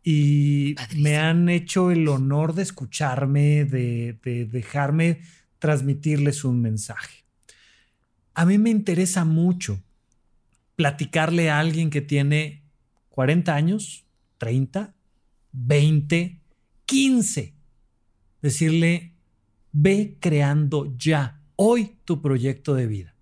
[0.03, 5.21] Y me han hecho el honor de escucharme, de, de dejarme
[5.57, 7.23] transmitirles un mensaje.
[8.33, 9.81] A mí me interesa mucho
[10.75, 12.65] platicarle a alguien que tiene
[13.07, 14.05] 40 años,
[14.37, 14.92] 30,
[15.53, 16.41] 20,
[16.85, 17.53] 15.
[18.41, 19.13] Decirle,
[19.71, 23.15] ve creando ya, hoy, tu proyecto de vida.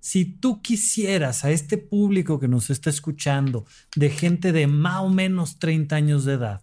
[0.00, 3.66] Si tú quisieras a este público que nos está escuchando,
[3.96, 6.62] de gente de más o menos 30 años de edad,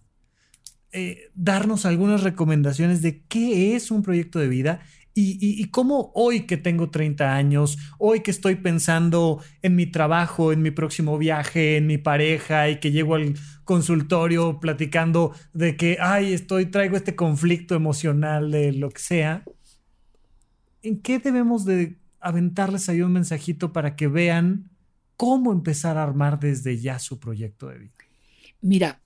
[0.90, 4.80] eh, darnos algunas recomendaciones de qué es un proyecto de vida
[5.20, 10.62] y, cómo hoy que tengo 30 años, hoy que estoy pensando en mi trabajo, en
[10.62, 16.32] mi próximo viaje, en mi pareja y que llego al consultorio platicando de que, ay,
[16.32, 19.44] estoy, traigo este conflicto emocional de lo que sea,
[20.82, 24.70] ¿en qué debemos de aventarles ahí un mensajito para que vean
[25.16, 27.94] cómo empezar a armar desde ya su proyecto de vida?
[28.60, 29.00] Mira,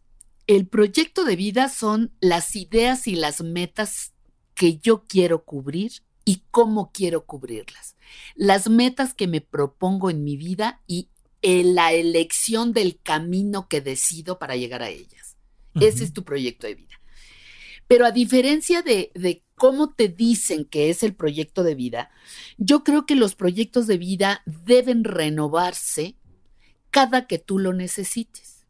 [0.46, 4.12] el proyecto de vida son las ideas y las metas
[4.54, 5.92] que yo quiero cubrir
[6.24, 7.96] y cómo quiero cubrirlas.
[8.34, 11.08] Las metas que me propongo en mi vida y
[11.42, 15.36] la elección del camino que decido para llegar a ellas.
[15.74, 17.00] Ese es tu proyecto de vida.
[17.88, 22.10] Pero a diferencia de, de, cómo te dicen que es el proyecto de vida,
[22.58, 26.16] yo creo que los proyectos de vida deben renovarse
[26.90, 28.64] cada que tú lo necesites.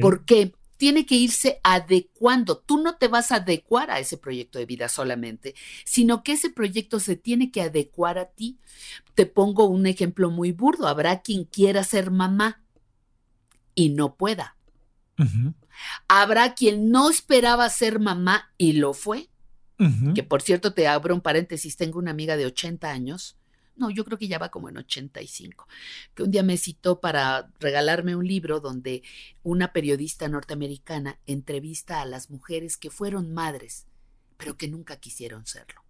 [0.00, 2.58] Porque tiene que irse adecuando.
[2.58, 5.54] Tú no te vas a adecuar a ese proyecto de vida solamente,
[5.84, 8.58] sino que ese proyecto se tiene que adecuar a ti.
[9.14, 10.88] Te pongo un ejemplo muy burdo.
[10.88, 12.64] Habrá quien quiera ser mamá
[13.76, 14.56] y no pueda.
[16.08, 19.28] Habrá quien no esperaba ser mamá y lo fue.
[20.16, 23.36] Que por cierto, te abro un paréntesis, tengo una amiga de 80 años
[23.76, 25.66] no, yo creo que ya va como en 85,
[26.14, 29.02] que un día me citó para regalarme un libro donde
[29.42, 33.86] una periodista norteamericana entrevista a las mujeres que fueron madres,
[34.36, 35.82] pero que nunca quisieron serlo.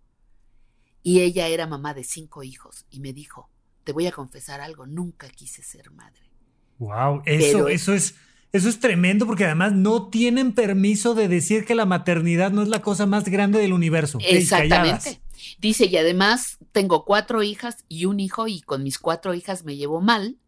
[1.03, 3.51] Y ella era mamá de cinco hijos y me dijo,
[3.85, 6.31] te voy a confesar algo, nunca quise ser madre.
[6.79, 8.15] Wow, eso, eso es
[8.53, 12.69] eso es tremendo porque además no tienen permiso de decir que la maternidad no es
[12.69, 14.19] la cosa más grande del universo.
[14.21, 15.22] Exactamente.
[15.59, 19.77] Dice, y además tengo cuatro hijas y un hijo y con mis cuatro hijas me
[19.77, 20.39] llevo mal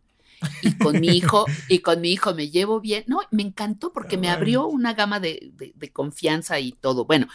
[0.63, 3.05] y con mi hijo y con mi hijo me llevo bien.
[3.07, 7.05] No, me encantó porque me abrió una gama de, de, confianza y todo.
[7.05, 7.29] Bueno,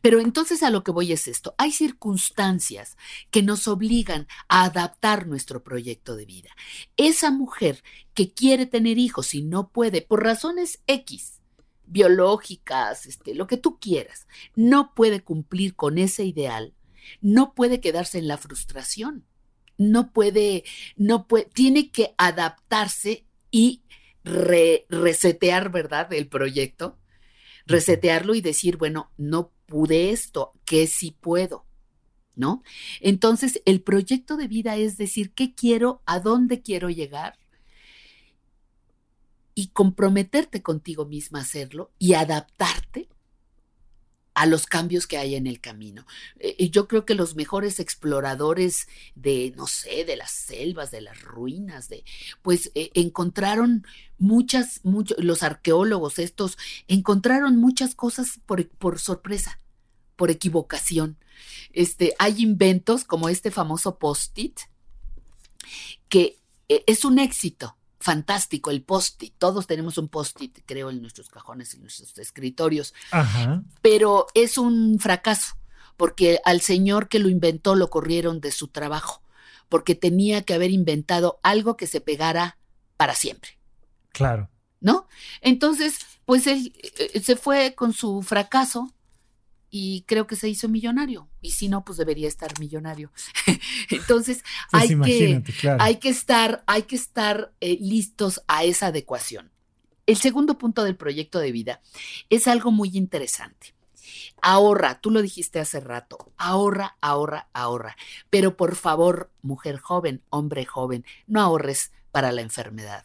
[0.00, 1.54] pero entonces a lo que voy es esto.
[1.58, 2.96] Hay circunstancias
[3.30, 6.50] que nos obligan a adaptar nuestro proyecto de vida.
[6.96, 7.82] Esa mujer
[8.14, 11.40] que quiere tener hijos y no puede por razones X
[11.86, 16.74] biológicas, este, lo que tú quieras, no puede cumplir con ese ideal,
[17.20, 19.26] no puede quedarse en la frustración
[19.78, 20.64] no puede,
[20.96, 23.82] no puede, tiene que adaptarse y
[24.24, 26.12] resetear, ¿verdad?
[26.12, 26.98] El proyecto,
[27.66, 31.66] resetearlo y decir, bueno, no pude esto, que sí puedo,
[32.34, 32.62] ¿no?
[33.00, 36.02] Entonces, el proyecto de vida es decir, ¿qué quiero?
[36.06, 37.38] ¿A dónde quiero llegar?
[39.54, 43.08] Y comprometerte contigo misma a hacerlo y adaptarte
[44.36, 46.06] a los cambios que hay en el camino.
[46.38, 51.22] Eh, yo creo que los mejores exploradores de, no sé, de las selvas, de las
[51.22, 52.04] ruinas, de,
[52.42, 53.86] pues eh, encontraron
[54.18, 59.58] muchas, muchos, los arqueólogos estos encontraron muchas cosas por, por sorpresa,
[60.16, 61.16] por equivocación.
[61.72, 64.60] Este, hay inventos como este famoso post-it
[66.10, 66.36] que
[66.68, 67.75] eh, es un éxito
[68.06, 69.34] fantástico, el post-it.
[69.36, 72.94] Todos tenemos un post-it, creo, en nuestros cajones, en nuestros escritorios.
[73.82, 75.56] Pero es un fracaso,
[75.96, 79.22] porque al señor que lo inventó lo corrieron de su trabajo,
[79.68, 82.58] porque tenía que haber inventado algo que se pegara
[82.96, 83.58] para siempre.
[84.12, 84.48] Claro.
[84.80, 85.08] ¿No?
[85.40, 88.94] Entonces, pues él eh, se fue con su fracaso
[89.70, 91.28] y creo que se hizo millonario.
[91.40, 93.12] Y si no, pues debería estar millonario.
[93.90, 95.42] Entonces, pues hay, que,
[95.78, 99.50] hay, que, estar, hay que estar eh, listos a esa adecuación.
[100.06, 101.80] El segundo punto del proyecto de vida
[102.30, 103.74] es algo muy interesante.
[104.40, 107.96] Ahorra, tú lo dijiste hace rato, ahorra, ahorra, ahorra.
[108.30, 113.04] Pero por favor, mujer joven, hombre joven, no ahorres para la enfermedad.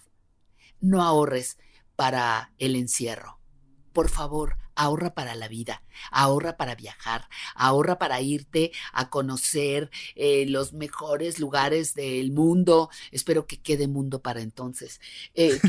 [0.80, 1.58] No ahorres
[1.96, 3.40] para el encierro.
[3.94, 10.46] Por favor, ahorra para la vida, ahorra para viajar, ahorra para irte a conocer eh,
[10.48, 12.90] los mejores lugares del mundo.
[13.12, 15.00] Espero que quede mundo para entonces.
[15.36, 15.60] Eh,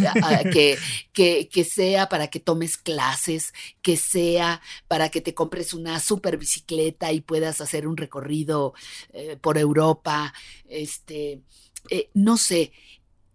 [0.51, 0.79] que,
[1.13, 3.53] que, que, sea para que tomes clases,
[3.83, 8.73] que sea para que te compres una super bicicleta y puedas hacer un recorrido
[9.13, 10.33] eh, por Europa.
[10.69, 11.43] Este,
[12.15, 12.73] no sé.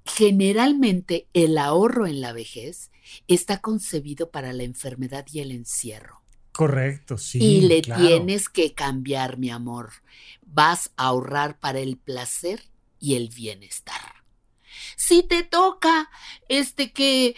[0.06, 2.92] Generalmente el ahorro en la vejez
[3.28, 6.22] está concebido para la enfermedad y el encierro.
[6.52, 7.38] Correcto, sí.
[7.40, 9.92] Y le tienes que cambiar, mi amor.
[10.42, 12.64] Vas a ahorrar para el placer
[13.00, 14.18] y el bienestar.
[14.96, 16.10] Si te toca
[16.50, 17.36] este que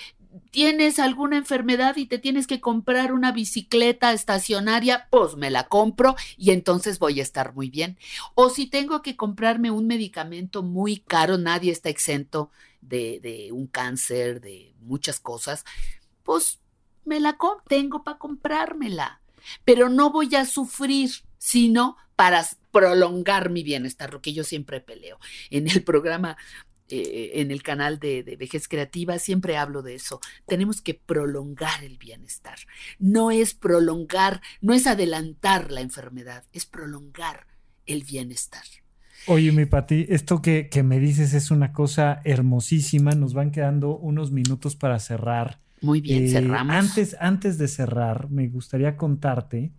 [0.51, 6.15] tienes alguna enfermedad y te tienes que comprar una bicicleta estacionaria, pues me la compro
[6.37, 7.97] y entonces voy a estar muy bien.
[8.35, 12.51] O si tengo que comprarme un medicamento muy caro, nadie está exento
[12.81, 15.65] de, de un cáncer, de muchas cosas,
[16.23, 16.59] pues
[17.05, 19.21] me la tengo para comprármela.
[19.65, 25.17] Pero no voy a sufrir, sino para prolongar mi bienestar, lo que yo siempre peleo.
[25.49, 26.37] En el programa
[26.91, 30.19] eh, en el canal de, de, Vejez Creativa siempre hablo de eso.
[30.47, 32.57] Tenemos que prolongar el bienestar.
[32.97, 37.45] No es prolongar, no es adelantar la enfermedad, es prolongar
[37.85, 38.63] el bienestar.
[39.27, 43.11] Oye, mi Pati, esto que, que me dices es una cosa hermosísima.
[43.11, 45.59] Nos van quedando unos minutos para cerrar.
[45.81, 46.75] Muy bien, eh, cerramos.
[46.75, 49.71] Antes, antes de cerrar, me gustaría contarte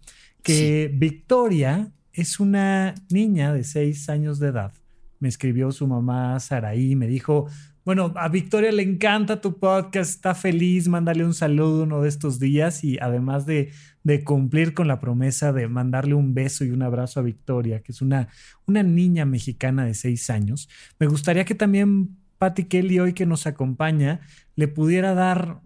[0.42, 4.72] que Victoria es una niña de seis años de edad.
[5.18, 7.46] Me escribió su mamá Saraí, me dijo,
[7.84, 12.38] bueno, a Victoria le encanta tu podcast, está feliz, mándale un saludo uno de estos
[12.38, 13.70] días y además de,
[14.02, 17.92] de, cumplir con la promesa de mandarle un beso y un abrazo a Victoria, que
[17.92, 18.28] es una,
[18.66, 23.46] una niña mexicana de seis años, me gustaría que también Patty Kelly hoy que nos
[23.46, 24.20] acompaña
[24.56, 25.60] le pudiera dar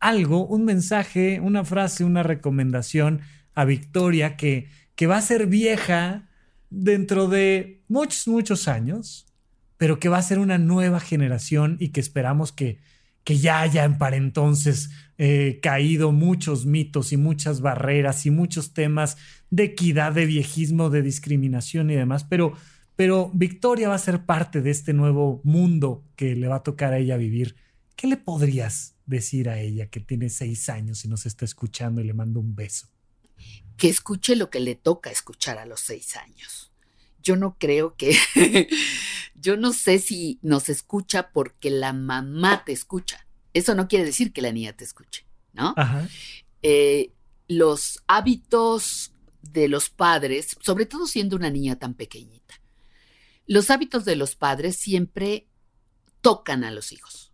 [0.00, 3.20] algo, un mensaje, una frase, una recomendación
[3.54, 6.28] a Victoria que, que va a ser vieja
[6.70, 9.26] dentro de muchos, muchos años
[9.82, 12.78] pero que va a ser una nueva generación y que esperamos que,
[13.24, 14.90] que ya haya para entonces
[15.24, 19.16] eh, caído muchos mitos y muchas barreras y muchos temas
[19.50, 22.54] de equidad, de viejismo, de discriminación y demás, pero,
[22.96, 26.92] pero Victoria va a ser parte de este nuevo mundo que le va a tocar
[26.92, 27.54] a ella vivir.
[27.94, 32.04] ¿Qué le podrías decir a ella que tiene seis años y nos está escuchando y
[32.04, 32.88] le mando un beso?
[33.76, 36.72] Que escuche lo que le toca escuchar a los seis años.
[37.22, 38.16] Yo no creo que
[39.36, 43.24] yo no sé si nos escucha porque la mamá te escucha.
[43.52, 45.74] Eso no quiere decir que la niña te escuche, ¿no?
[46.62, 47.12] Eh,
[47.48, 52.54] los hábitos de los padres, sobre todo siendo una niña tan pequeñita,
[53.46, 55.46] los hábitos de los padres siempre
[56.20, 57.32] tocan a los hijos.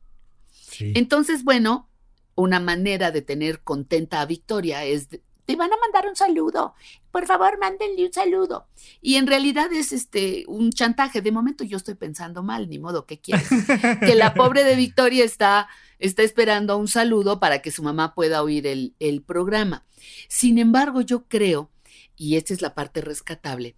[0.81, 1.89] Entonces, bueno,
[2.35, 5.09] una manera de tener contenta a Victoria es
[5.49, 6.75] te van a mandar un saludo.
[7.11, 8.69] Por favor, mándenle un saludo.
[9.01, 11.23] Y en realidad es este un chantaje.
[11.23, 13.49] De momento yo estoy pensando mal, ni modo, ¿qué quieres?
[14.01, 18.43] que la pobre de Victoria está, está esperando un saludo para que su mamá pueda
[18.43, 19.87] oír el, el programa.
[20.29, 21.71] Sin embargo, yo creo,
[22.17, 23.77] y esta es la parte rescatable,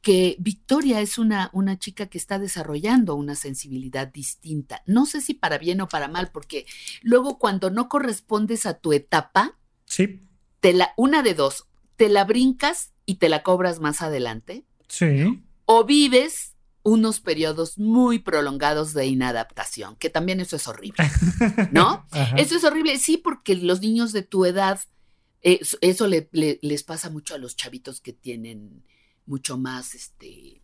[0.00, 4.82] que Victoria es una, una chica que está desarrollando una sensibilidad distinta.
[4.86, 6.66] No sé si para bien o para mal, porque
[7.02, 10.20] luego cuando no correspondes a tu etapa, sí
[10.72, 14.64] la, una de dos, te la brincas y te la cobras más adelante.
[14.86, 15.42] Sí.
[15.64, 16.51] O vives
[16.82, 21.04] unos periodos muy prolongados de inadaptación, que también eso es horrible,
[21.70, 22.06] ¿no?
[22.36, 24.80] eso es horrible, sí, porque los niños de tu edad,
[25.42, 28.82] eso, les pasa mucho a los chavitos que tienen
[29.26, 30.60] mucho más, este,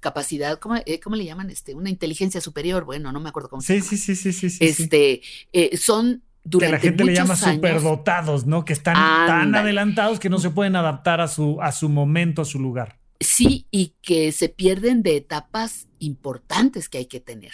[0.00, 1.50] capacidad, ¿cómo, eh, ¿cómo, le llaman?
[1.50, 3.88] Este, una inteligencia superior, bueno, no me acuerdo cómo sí, se llama.
[3.88, 4.64] Sí, sí, sí, sí, sí.
[4.64, 6.22] Este, eh, son
[6.58, 8.64] que la gente le llama superdotados, ¿no?
[8.64, 12.44] Que están tan adelantados que no se pueden adaptar a su, a su momento, a
[12.44, 12.99] su lugar.
[13.20, 17.52] Sí, y que se pierden de etapas importantes que hay que tener.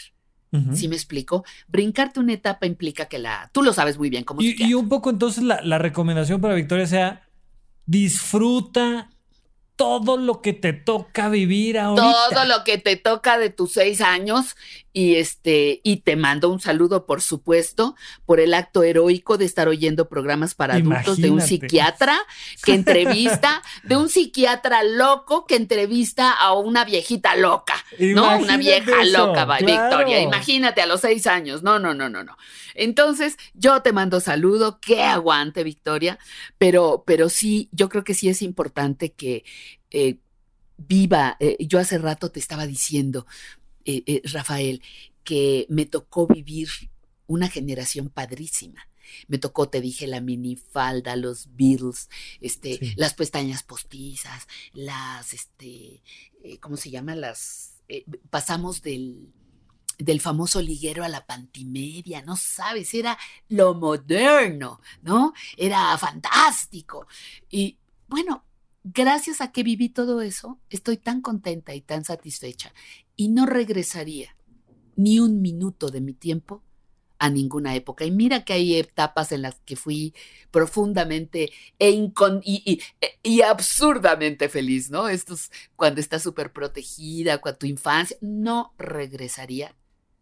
[0.72, 1.44] ¿Sí me explico?
[1.68, 3.50] Brincarte una etapa implica que la...
[3.52, 6.54] Tú lo sabes muy bien cómo Y, y un poco entonces la, la recomendación para
[6.54, 7.28] Victoria sea
[7.84, 9.10] disfruta
[9.76, 12.14] todo lo que te toca vivir ahorita.
[12.30, 14.56] Todo lo que te toca de tus seis años
[14.96, 19.68] y este y te mando un saludo por supuesto por el acto heroico de estar
[19.68, 22.18] oyendo programas para adultos de un psiquiatra
[22.64, 29.04] que entrevista de un psiquiatra loco que entrevista a una viejita loca, no una vieja
[29.04, 30.22] loca, Victoria.
[30.22, 31.62] Imagínate a los seis años.
[31.62, 32.34] No, no, no, no, no.
[32.74, 36.18] Entonces yo te mando saludo, que aguante Victoria,
[36.56, 39.44] pero pero sí, yo creo que sí es importante que
[39.96, 40.18] eh,
[40.76, 41.38] viva.
[41.40, 43.26] Eh, yo hace rato te estaba diciendo
[43.86, 44.82] eh, Rafael,
[45.24, 46.68] que me tocó vivir
[47.26, 48.86] una generación padrísima.
[49.26, 56.02] Me tocó, te dije, la minifalda, los Beatles, este, las pestañas postizas, las, este,
[56.60, 57.14] ¿cómo se llama?
[57.14, 57.76] Las,
[58.28, 59.32] pasamos del,
[59.96, 63.16] del famoso liguero a la pantimedia, no sabes, era
[63.48, 65.32] lo moderno, ¿no?
[65.56, 67.06] Era fantástico.
[67.48, 67.78] Y
[68.08, 68.44] bueno,
[68.94, 72.72] gracias a que viví todo eso, estoy tan contenta y tan satisfecha
[73.16, 74.36] y no regresaría
[74.94, 76.62] ni un minuto de mi tiempo
[77.18, 78.04] a ninguna época.
[78.04, 80.14] Y mira que hay etapas en las que fui
[80.50, 82.12] profundamente e
[83.22, 85.08] y, absurdamente feliz, ¿no?
[85.08, 89.74] Esto es cuando estás súper protegida, cuando tu infancia, no regresaría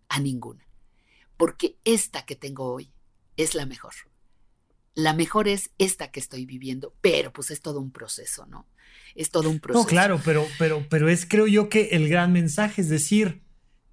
[0.08, 0.66] a ninguna.
[1.36, 2.90] Porque esta que tengo hoy
[3.36, 3.92] es la mejor
[4.95, 8.66] la mejor es esta que estoy viviendo, pero pues es todo un proceso, ¿no?
[9.14, 9.82] Es todo un proceso.
[9.82, 13.42] No, claro, pero, pero, pero es creo yo que el gran mensaje es decir,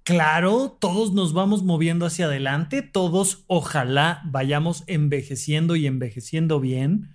[0.04, 7.10] claro, todos nos vamos moviendo hacia adelante, todos ojalá vayamos envejeciendo y envejeciendo bien,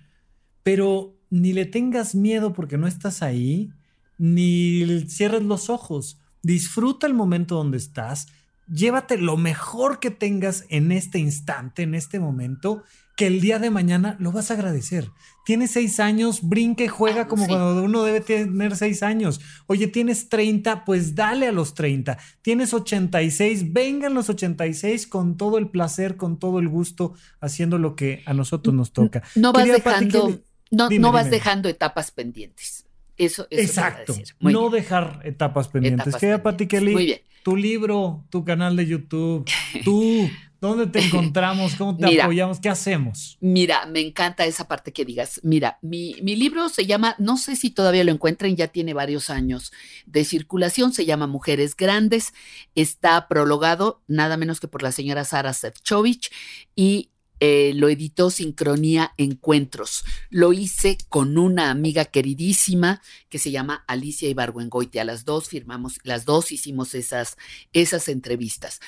[0.62, 3.70] pero ni le tengas miedo porque no estás ahí,
[4.16, 8.26] ni cierres los ojos, disfruta el momento donde estás,
[8.66, 12.84] llévate lo mejor que tengas en este instante, en este momento
[13.18, 15.10] que el día de mañana lo vas a agradecer.
[15.44, 19.40] Tienes seis años, brinque, juega como cuando uno debe tener seis años.
[19.66, 22.16] Oye, tienes 30, pues dale a los 30.
[22.42, 27.96] Tienes 86, vengan los 86 con todo el placer, con todo el gusto, haciendo lo
[27.96, 29.24] que a nosotros nos toca.
[29.34, 30.40] No vas dejando,
[30.70, 32.86] no, no vas dejando etapas pendientes.
[33.16, 34.14] Eso, Exacto.
[34.38, 36.14] no dejar etapas pendientes.
[36.14, 36.92] Queda, Pati Kelly.
[36.92, 37.20] Muy bien.
[37.42, 39.44] Tu libro, tu canal de YouTube,
[39.82, 40.30] tú.
[40.60, 41.74] ¿Dónde te encontramos?
[41.76, 42.60] ¿Cómo te apoyamos?
[42.60, 43.36] ¿Qué hacemos?
[43.40, 45.40] Mira, me encanta esa parte que digas.
[45.42, 49.30] Mira, mi, mi, libro se llama, no sé si todavía lo encuentren, ya tiene varios
[49.30, 49.72] años
[50.06, 52.34] de circulación, se llama Mujeres Grandes,
[52.74, 56.32] está prologado nada menos que por la señora Sara Sefcovic
[56.74, 57.10] y
[57.40, 60.04] eh, lo editó Sincronía Encuentros.
[60.30, 65.00] Lo hice con una amiga queridísima que se llama Alicia Ibargüengoite.
[65.00, 67.36] A las dos firmamos, las dos hicimos esas,
[67.72, 68.80] esas entrevistas.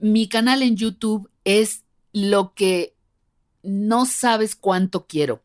[0.00, 2.94] Mi canal en YouTube es lo que
[3.62, 5.42] no sabes cuánto quiero.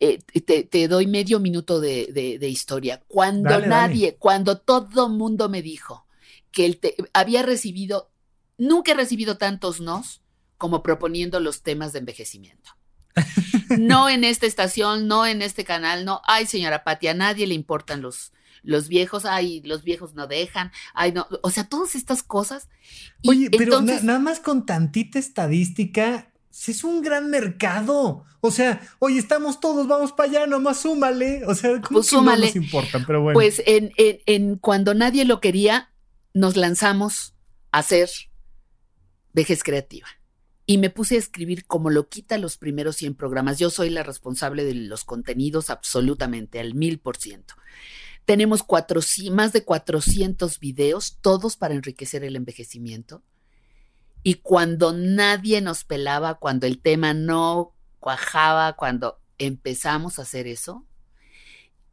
[0.00, 3.02] Eh, te, doy medio minuto de, historia.
[3.06, 6.06] Cuando nadie, cuando todo mundo me dijo
[6.50, 6.80] que él
[7.12, 8.10] había recibido,
[8.58, 10.23] nunca he recibido tantos nos
[10.58, 12.70] como proponiendo los temas de envejecimiento.
[13.78, 16.20] No en esta estación, no en este canal, no.
[16.24, 18.32] Ay, señora Pati, a nadie le importan los,
[18.62, 21.26] los viejos, ay, los viejos no dejan, ay, no.
[21.42, 22.68] O sea, todas estas cosas.
[23.26, 28.24] Oye, pero nada más con tantita estadística, es un gran mercado.
[28.40, 31.44] O sea, oye, estamos todos, vamos para allá, nomás súmale.
[31.46, 33.04] O sea, ¿cómo pues que no nos importan?
[33.06, 33.34] Pero bueno.
[33.34, 35.90] Pues en, en cuando nadie lo quería,
[36.32, 37.34] nos lanzamos
[37.72, 38.10] a hacer
[39.32, 40.06] vejez creativa
[40.66, 43.58] y me puse a escribir como lo quita los primeros 100 programas.
[43.58, 47.54] Yo soy la responsable de los contenidos absolutamente, al mil por ciento.
[48.24, 49.00] Tenemos cuatro,
[49.32, 53.22] más de 400 videos, todos para enriquecer el envejecimiento.
[54.22, 60.86] Y cuando nadie nos pelaba, cuando el tema no cuajaba, cuando empezamos a hacer eso,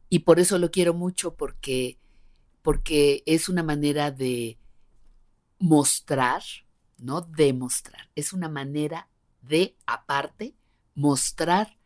[0.08, 1.98] y por eso lo quiero mucho, porque,
[2.62, 4.58] porque es una manera de
[5.58, 6.42] mostrar
[7.02, 8.10] no demostrar.
[8.14, 9.08] Es una manera
[9.42, 10.54] de, aparte,
[10.94, 11.78] mostrar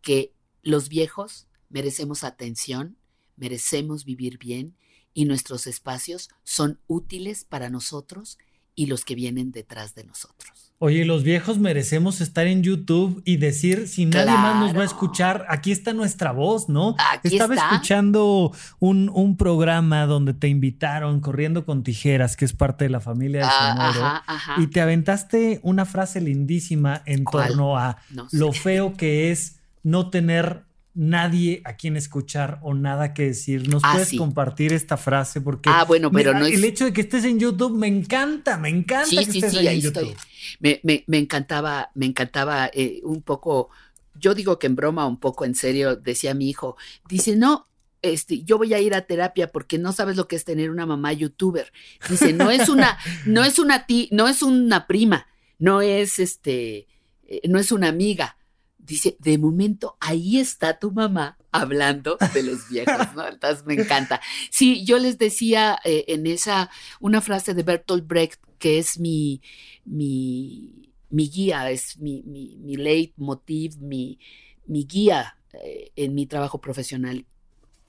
[0.00, 0.32] que
[0.62, 2.96] los viejos merecemos atención,
[3.36, 4.76] merecemos vivir bien
[5.14, 8.38] y nuestros espacios son útiles para nosotros
[8.74, 10.72] y los que vienen detrás de nosotros.
[10.78, 14.84] Oye, los viejos merecemos estar en YouTube y decir, si nadie más nos va a
[14.84, 16.96] escuchar, aquí está nuestra voz, ¿no?
[17.22, 18.50] Estaba escuchando
[18.80, 23.42] un, un, programa donde te invitaron corriendo con tijeras, que es parte de la familia
[23.42, 27.98] de ah, Sonoro, y te aventaste una frase lindísima en torno a
[28.32, 30.64] lo feo que es no tener
[30.94, 33.68] nadie a quien escuchar o nada que decir.
[33.68, 35.40] ¿Nos ah, puedes compartir esta frase?
[35.40, 38.68] Porque ah, bueno, pero no el hecho de que estés en YouTube me encanta, me
[38.68, 40.16] encanta que estés ahí en YouTube.
[40.60, 43.70] Me, me, encantaba, me encantaba eh, un poco,
[44.18, 46.76] yo digo que en broma, un poco en serio, decía mi hijo,
[47.08, 47.68] dice, no,
[48.02, 50.86] este, yo voy a ir a terapia porque no sabes lo que es tener una
[50.86, 51.72] mamá youtuber.
[52.08, 55.28] Dice, no es una, no es una ti, no es una prima,
[55.58, 56.88] no es este,
[57.24, 58.36] eh, no es una amiga
[58.82, 63.26] dice, de momento ahí está tu mamá hablando de los viejos, ¿no?
[63.26, 64.20] Entonces me encanta.
[64.50, 66.70] Sí, yo les decía eh, en esa,
[67.00, 69.40] una frase de Bertolt Brecht, que es mi,
[69.84, 74.18] mi, mi guía, es mi, mi, mi leitmotiv, mi,
[74.66, 77.26] mi guía eh, en mi trabajo profesional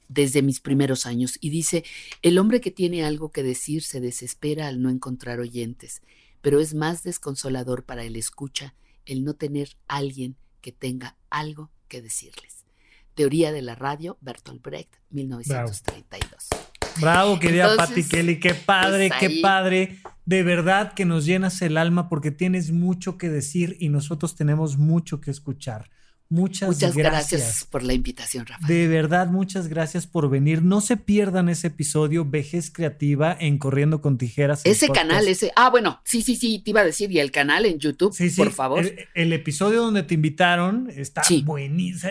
[0.07, 1.37] desde mis primeros años.
[1.41, 1.83] Y dice,
[2.21, 6.01] el hombre que tiene algo que decir se desespera al no encontrar oyentes,
[6.41, 8.75] pero es más desconsolador para el escucha
[9.05, 12.66] el no tener alguien que tenga algo que decirles.
[13.14, 16.47] Teoría de la radio, Bertolt Brecht, 1932.
[16.99, 19.99] Bravo, querida Patti Kelly, qué padre, pues qué padre.
[20.26, 24.78] De verdad que nos llenas el alma porque tienes mucho que decir y nosotros tenemos
[24.78, 25.89] mucho que escuchar.
[26.34, 27.67] Muchas, gracias.
[27.69, 28.67] por la invitación, Rafael.
[28.67, 30.63] De verdad, muchas gracias por venir.
[30.63, 34.61] No se pierdan ese episodio Vejez Creativa en Corriendo con Tijeras.
[34.63, 35.51] Ese canal, ese.
[35.55, 37.11] Ah, bueno, sí, sí, sí, te iba a decir.
[37.11, 38.36] Y el canal en YouTube, sí, sí.
[38.36, 38.84] por favor.
[39.13, 41.21] El, episodio donde te invitaron está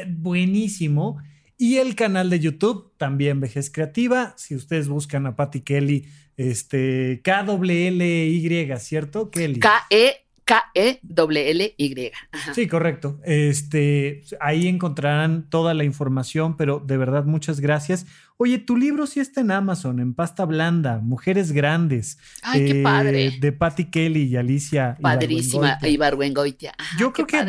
[0.09, 1.21] buenísimo.
[1.59, 4.35] Y el canal de YouTube, también Vejez Creativa.
[4.37, 6.07] Si ustedes buscan a Patty Kelly,
[6.37, 9.33] este, K-W-L-Y, ¿cierto?
[9.33, 9.59] Kelly.
[9.59, 12.13] K-E K-E-L-L-Y.
[12.55, 13.21] Sí, correcto.
[13.25, 18.07] Este, ahí encontrarán toda la información, pero de verdad muchas gracias.
[18.39, 22.19] Oye, tu libro sí está en Amazon, en pasta blanda, Mujeres Grandes.
[22.43, 23.27] Ay, qué padre.
[23.27, 24.97] Eh, de Patty Kelly y Alicia.
[25.01, 26.75] Padrísima, Ibargüengoitia.
[26.99, 27.45] Yo creo que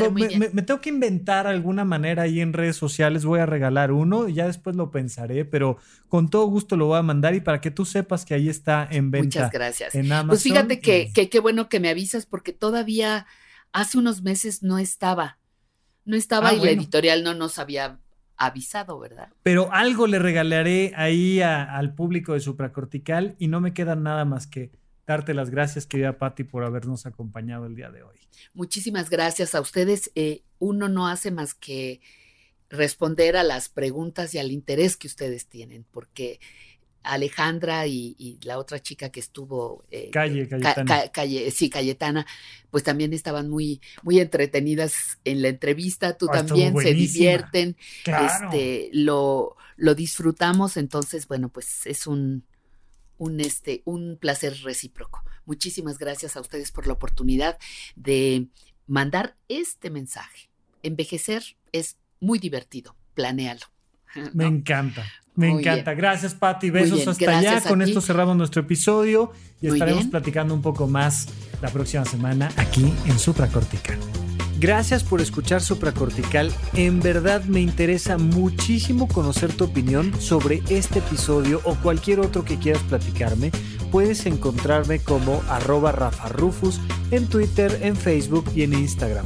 [0.53, 3.25] me, tengo que inventar alguna manera ahí en redes sociales.
[3.25, 5.77] Voy a regalar uno y ya después lo pensaré, pero
[6.09, 8.87] con todo gusto lo voy a mandar y para que tú sepas que ahí está
[8.91, 9.39] en venta.
[9.39, 9.95] Muchas gracias.
[9.95, 10.27] En Amazon.
[10.29, 13.25] Pues fíjate que qué bueno que me avisas porque todavía
[13.71, 15.39] hace unos meses no estaba.
[16.05, 17.99] No estaba ah, y la editorial no nos había
[18.37, 19.29] avisado, ¿verdad?
[19.43, 24.47] Pero algo le regalaré ahí al público de Supracortical y no me queda nada más
[24.47, 24.71] que
[25.05, 28.17] darte las gracias, querida Patti, por habernos acompañado el día de hoy.
[28.53, 30.11] Muchísimas gracias a ustedes.
[30.15, 32.01] Eh, uno no hace más que
[32.69, 36.39] responder a las preguntas y al interés que ustedes tienen, porque
[37.03, 41.09] Alejandra y, la otra chica que estuvo eh, calle, Cayetana.
[41.09, 42.25] calle, sí, Cayetana,
[42.71, 46.17] pues también estaban muy, muy entretenidas en la entrevista.
[46.17, 52.43] Tú ah, también se divierten, este, lo, lo disfrutamos, entonces, bueno, pues es un,
[53.17, 55.23] un, este, un placer recíproco.
[55.45, 57.59] Muchísimas gracias a ustedes por la oportunidad
[57.95, 58.47] de
[58.87, 60.49] mandar este mensaje.
[60.83, 63.72] Envejecer es muy divertido, planéalo.
[64.33, 65.03] Me encanta.
[65.35, 65.93] Me encanta.
[65.93, 66.69] Gracias, Patti.
[66.69, 67.61] Besos hasta allá.
[67.61, 71.27] Con esto cerramos nuestro episodio y estaremos platicando un poco más
[71.61, 73.97] la próxima semana aquí en Supracortical.
[74.59, 76.51] Gracias por escuchar Supracortical.
[76.73, 82.57] En verdad me interesa muchísimo conocer tu opinión sobre este episodio o cualquier otro que
[82.57, 83.51] quieras platicarme.
[83.91, 86.79] Puedes encontrarme como arroba Rafa Rufus
[87.11, 89.25] en Twitter, en Facebook y en Instagram.